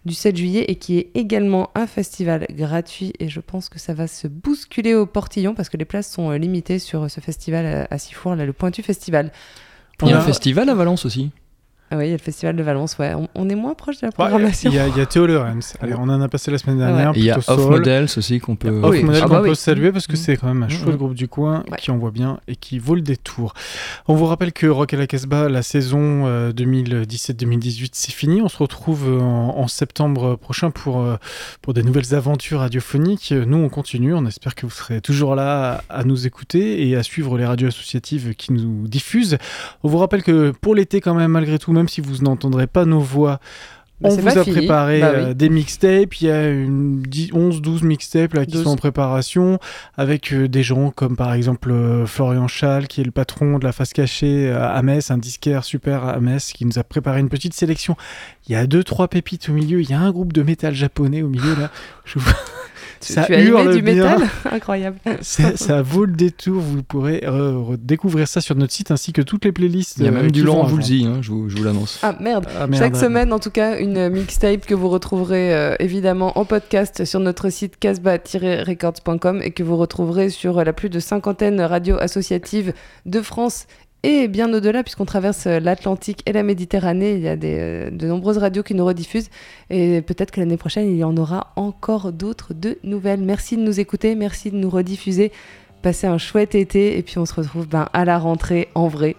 du 0.05 0.13
7 0.13 0.37
juillet 0.37 0.65
et 0.67 0.75
qui 0.75 0.97
est 0.97 1.09
également 1.15 1.69
un 1.75 1.87
festival 1.87 2.47
gratuit. 2.51 3.13
Et 3.19 3.29
je 3.29 3.39
pense 3.39 3.69
que 3.69 3.79
ça 3.79 3.93
va 3.93 4.07
se 4.07 4.27
bousculer 4.27 4.93
au 4.93 5.05
portillon 5.05 5.53
parce 5.53 5.69
que 5.69 5.77
les 5.77 5.85
places 5.85 6.11
sont 6.11 6.31
limitées 6.31 6.79
sur 6.79 7.09
ce 7.09 7.19
festival 7.19 7.65
à, 7.65 7.87
à 7.93 7.97
Sifour, 7.97 8.35
là, 8.35 8.45
le 8.45 8.53
Pointu 8.53 8.83
Festival. 8.83 9.31
Il 10.01 10.09
y 10.09 10.13
a 10.13 10.17
On 10.17 10.19
un 10.19 10.21
festival 10.21 10.69
à 10.69 10.75
Valence 10.75 11.05
aussi. 11.05 11.31
Ah 11.89 11.97
oui, 11.97 12.05
il 12.05 12.07
y 12.07 12.13
a 12.13 12.17
le 12.17 12.21
festival 12.21 12.55
de 12.55 12.63
Valence, 12.63 12.97
ouais. 12.97 13.13
On, 13.15 13.27
on 13.33 13.49
est 13.49 13.55
moins 13.55 13.73
proche 13.73 14.01
de 14.01 14.07
la 14.07 14.11
programmation. 14.11 14.69
Il 14.69 14.75
y, 14.75 14.79
a- 14.79 14.87
il 14.89 14.97
y 14.97 14.99
a 15.01 15.05
Théo 15.05 15.25
Lorenz. 15.25 15.75
Allez, 15.81 15.93
on 15.97 16.03
en 16.09 16.21
a 16.21 16.27
passé 16.27 16.51
la 16.51 16.57
semaine 16.57 16.77
dernière. 16.79 17.13
Il 17.15 17.23
y 17.23 17.31
a 17.31 17.37
Off 17.37 17.45
soul. 17.45 17.69
Models 17.71 18.07
aussi 18.17 18.39
qu'on 18.39 18.55
peut. 18.57 18.69
Off 18.83 18.91
Oui. 18.91 19.03
Model 19.03 19.21
Ah 19.23 19.27
qu'on 19.27 19.33
bah 19.35 19.41
peut 19.43 19.55
saluer 19.55 19.91
parce 19.93 20.05
que 20.05 20.13
Mhm. 20.13 20.17
c'est 20.17 20.37
quand 20.37 20.47
même 20.47 20.63
un 20.63 20.65
Mhm. 20.65 20.71
chouette 20.71 20.97
groupe 20.97 21.13
du 21.13 21.27
coin 21.29 21.63
Ouais. 21.71 21.77
qui 21.77 21.91
envoie 21.91 22.11
bien 22.11 22.39
et 22.49 22.55
qui 22.57 22.77
vaut 22.77 22.95
le 22.95 23.01
détour. 23.01 23.53
On 24.07 24.15
vous 24.15 24.25
rappelle 24.25 24.51
que 24.51 24.67
Rock 24.67 24.93
à 24.93 24.97
la 24.97 25.07
Casbah, 25.07 25.47
la 25.47 25.61
saison 25.61 26.25
euh, 26.25 26.51
2017-2018, 26.51 27.91
c'est 27.93 28.11
fini. 28.13 28.41
On 28.41 28.49
se 28.49 28.57
retrouve 28.57 29.07
euh, 29.07 29.19
en, 29.21 29.57
en 29.57 29.67
septembre 29.67 30.35
prochain 30.35 30.71
pour, 30.71 30.99
euh, 31.01 31.15
pour 31.61 31.73
des 31.73 31.83
nouvelles 31.83 32.13
aventures 32.15 32.59
radiophoniques. 32.59 33.31
Euh, 33.31 33.45
Nous, 33.45 33.57
on 33.57 33.69
continue. 33.69 34.13
On 34.13 34.25
espère 34.25 34.55
que 34.55 34.65
vous 34.65 34.71
serez 34.71 35.01
toujours 35.01 35.35
là 35.35 35.81
à, 35.89 35.99
à 35.99 36.03
nous 36.03 36.27
écouter 36.27 36.87
et 36.87 36.95
à 36.95 37.03
suivre 37.03 37.37
les 37.37 37.45
radios 37.45 37.67
associatives 37.69 38.35
qui 38.35 38.51
nous 38.53 38.87
diffusent. 38.87 39.37
On 39.83 39.89
vous 39.89 39.97
rappelle 39.97 40.23
que 40.23 40.51
pour 40.61 40.75
l'été, 40.75 41.01
quand 41.01 41.13
même, 41.13 41.31
malgré 41.31 41.57
tout, 41.59 41.71
même 41.77 41.87
si 41.89 42.01
vous 42.01 42.17
n'entendrez 42.23 42.67
pas 42.67 42.85
nos 42.85 42.99
voix, 42.99 43.39
Bah, 43.99 44.09
on 44.11 44.15
vous 44.15 44.27
a 44.27 44.43
fini. 44.43 44.57
préparé 44.57 44.99
Bah 45.01 45.11
oui. 45.15 45.21
euh, 45.23 45.33
des 45.33 45.49
mixtapes. 45.49 46.21
Il 46.21 46.27
y 46.27 46.29
a 46.31 46.49
une 46.49 47.01
10 47.01 47.31
11-12 47.33 47.83
mixtapes 47.83 48.35
là, 48.35 48.45
qui 48.45 48.51
12. 48.53 48.63
sont 48.65 48.69
en 48.69 48.75
préparation 48.75 49.57
avec 49.97 50.31
euh, 50.33 50.47
des 50.47 50.61
gens 50.61 50.91
comme 50.91 51.15
par 51.15 51.33
exemple 51.33 51.71
euh, 51.71 52.05
Florian 52.05 52.47
Schall, 52.47 52.87
qui 52.87 53.01
est 53.01 53.03
le 53.03 53.09
patron 53.11 53.57
de 53.57 53.63
la 53.63 53.71
face 53.71 53.93
cachée 53.93 54.51
à 54.51 54.79
Metz, 54.83 55.09
un 55.09 55.17
disquaire 55.17 55.63
super 55.63 56.03
à 56.05 56.19
Metz, 56.19 56.53
qui 56.53 56.65
nous 56.65 56.77
a 56.77 56.83
préparé 56.83 57.21
une 57.21 57.29
petite 57.29 57.55
sélection. 57.55 57.97
Il 58.47 58.51
y 58.51 58.55
a 58.55 58.67
deux 58.67 58.83
trois 58.83 59.07
pépites 59.07 59.49
au 59.49 59.53
milieu. 59.53 59.81
Il 59.81 59.89
y 59.89 59.93
a 59.93 59.99
un 59.99 60.11
groupe 60.11 60.31
de 60.31 60.43
métal 60.43 60.75
japonais 60.75 61.23
au 61.23 61.29
milieu 61.29 61.55
là. 61.59 61.71
Je 62.05 62.19
vous- 62.19 62.29
Tu- 62.99 63.13
ça 63.13 63.23
tu 63.25 63.33
as 63.35 63.41
hurle 63.41 63.75
du 63.75 63.81
bien. 63.81 63.93
métal 63.95 64.27
Incroyable. 64.51 64.97
Ça 65.21 65.81
vaut 65.81 66.05
le 66.05 66.13
détour. 66.13 66.61
Vous 66.61 66.83
pourrez 66.83 67.23
euh, 67.25 67.75
découvrir 67.79 68.27
ça 68.27 68.41
sur 68.41 68.55
notre 68.55 68.73
site 68.73 68.91
ainsi 68.91 69.13
que 69.13 69.21
toutes 69.21 69.45
les 69.45 69.51
playlists. 69.51 69.97
Il 69.97 70.05
y 70.05 70.07
a 70.07 70.11
euh, 70.11 70.13
même 70.15 70.31
du 70.31 70.43
Laurent. 70.43 70.63
Voulzy, 70.65 71.05
hein, 71.05 71.19
je 71.21 71.31
vous, 71.31 71.49
je 71.49 71.55
vous 71.57 71.63
l'annonce. 71.63 71.99
Ah 72.03 72.15
merde. 72.19 72.47
Ah, 72.59 72.67
merde. 72.67 72.81
Chaque 72.81 72.95
semaine, 72.95 73.31
en 73.33 73.39
tout 73.39 73.51
cas, 73.51 73.79
une 73.79 74.09
mixtape 74.09 74.65
que 74.65 74.73
vous 74.75 74.89
retrouverez 74.89 75.53
euh, 75.53 75.75
évidemment 75.79 76.37
en 76.37 76.45
podcast 76.45 77.05
sur 77.05 77.19
notre 77.19 77.49
site 77.49 77.77
casbah-records.com 77.79 79.41
et 79.43 79.51
que 79.51 79.63
vous 79.63 79.77
retrouverez 79.77 80.29
sur 80.29 80.59
euh, 80.59 80.63
la 80.63 80.73
plus 80.73 80.89
de 80.89 80.99
cinquantaine 80.99 81.61
radios 81.61 81.97
associatives 81.99 82.73
de 83.05 83.21
France 83.21 83.65
et 84.03 84.27
bien 84.27 84.53
au-delà, 84.53 84.83
puisqu'on 84.83 85.05
traverse 85.05 85.47
euh, 85.47 85.59
l'Atlantique 85.59 86.21
et 86.25 86.33
la 86.33 86.43
Méditerranée. 86.43 87.13
Il 87.13 87.21
y 87.21 87.27
a 87.27 87.35
des, 87.35 87.57
euh, 87.59 87.89
de 87.89 88.07
nombreuses 88.07 88.37
radios 88.37 88.63
qui 88.63 88.73
nous 88.73 88.85
rediffusent 88.85 89.29
et 89.69 90.01
peut-être 90.01 90.31
que 90.31 90.39
l'année 90.39 90.57
prochaine, 90.57 90.89
il 90.89 90.97
y 90.97 91.03
en 91.03 91.17
aura 91.17 91.51
encore 91.55 92.11
d'autres 92.13 92.53
de 92.53 92.77
nouvelles. 92.83 93.21
Merci 93.21 93.57
de 93.57 93.61
nous 93.61 93.79
écouter, 93.79 94.15
merci 94.15 94.51
de 94.51 94.57
nous 94.57 94.69
rediffuser. 94.69 95.31
Passez 95.81 96.07
un 96.07 96.17
chouette 96.17 96.55
été 96.55 96.97
et 96.97 97.03
puis 97.03 97.17
on 97.17 97.25
se 97.25 97.33
retrouve 97.33 97.67
ben, 97.67 97.87
à 97.93 98.05
la 98.05 98.17
rentrée 98.17 98.67
en 98.75 98.87
vrai. 98.87 99.15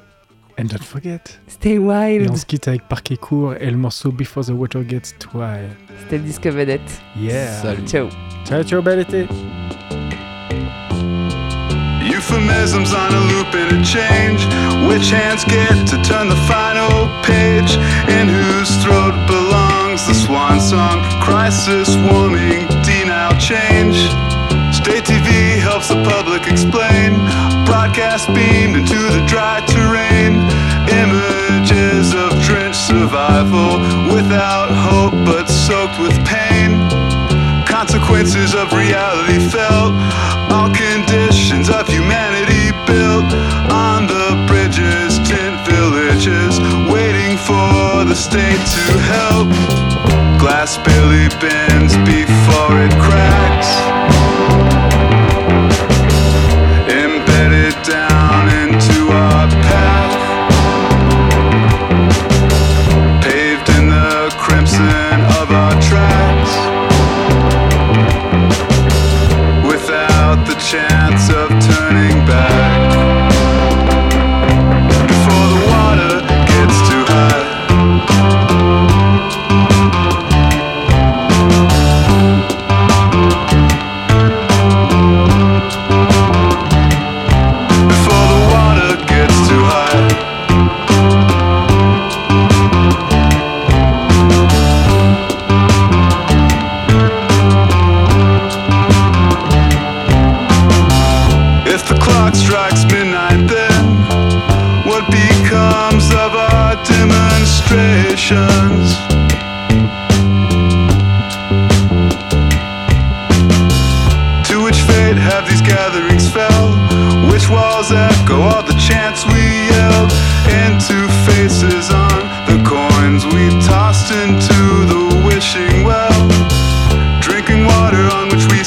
And 0.59 0.65
don't 0.65 0.83
forget. 0.83 1.21
Stay 1.47 1.75
Et 1.75 1.79
wild. 1.79 2.31
on 2.31 2.37
se 2.37 2.45
quitte 2.45 2.67
avec 2.67 2.83
Parquet 2.89 3.17
Court 3.17 3.55
et 3.61 3.71
le 3.71 3.77
morceau 3.77 4.11
Before 4.11 4.45
the 4.45 4.51
Water 4.51 4.83
Gets 4.89 5.15
Too 5.21 5.39
High. 5.39 5.69
C'était 6.01 6.19
le 6.19 6.25
disque 6.25 6.47
vedette. 6.47 7.01
Yeah. 7.17 7.47
Salut. 7.63 7.87
Ciao. 7.87 8.09
Ciao, 8.45 8.65
ciao, 8.65 8.83
bel 8.83 9.01
été. 9.01 9.27
Euphemisms 12.29 12.93
on 12.93 13.15
a 13.15 13.21
loop 13.33 13.55
and 13.55 13.81
a 13.81 13.83
change. 13.83 14.45
Which 14.87 15.09
hands 15.09 15.45
get 15.45 15.73
to 15.89 15.97
turn 16.03 16.29
the 16.29 16.37
final 16.45 17.09
page? 17.25 17.77
In 18.13 18.29
whose 18.29 18.69
throat 18.85 19.17
belongs 19.27 20.07
the 20.07 20.13
swan 20.13 20.61
song? 20.61 21.01
Crisis 21.23 21.97
warming, 21.97 22.69
denial 22.85 23.33
change. 23.41 23.97
State 24.77 25.05
TV 25.09 25.57
helps 25.57 25.89
the 25.89 26.03
public 26.05 26.47
explain. 26.47 27.17
Broadcast 27.65 28.29
beamed 28.35 28.77
into 28.77 29.01
the 29.09 29.25
dry 29.27 29.65
terrain. 29.65 30.37
Images 31.01 32.13
of 32.13 32.29
drenched 32.45 32.77
survival 32.77 33.81
without 34.13 34.69
hope 34.69 35.15
but 35.25 35.47
soaked 35.47 35.99
with 35.99 36.13
pain 36.27 36.77
consequences 37.79 38.55
of 38.55 38.73
reality 38.73 39.39
felt. 39.39 39.95
State 48.19 48.59
to 48.75 48.99
help. 49.15 49.49
Glass 50.41 50.77
barely 50.79 51.29
bends 51.39 51.95
before 51.99 52.75
it 52.83 52.93
cracks. 53.01 53.78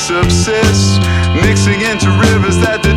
Subsist, 0.01 0.99
mixing 1.35 1.81
into 1.81 2.09
rivers 2.09 2.57
that. 2.57 2.90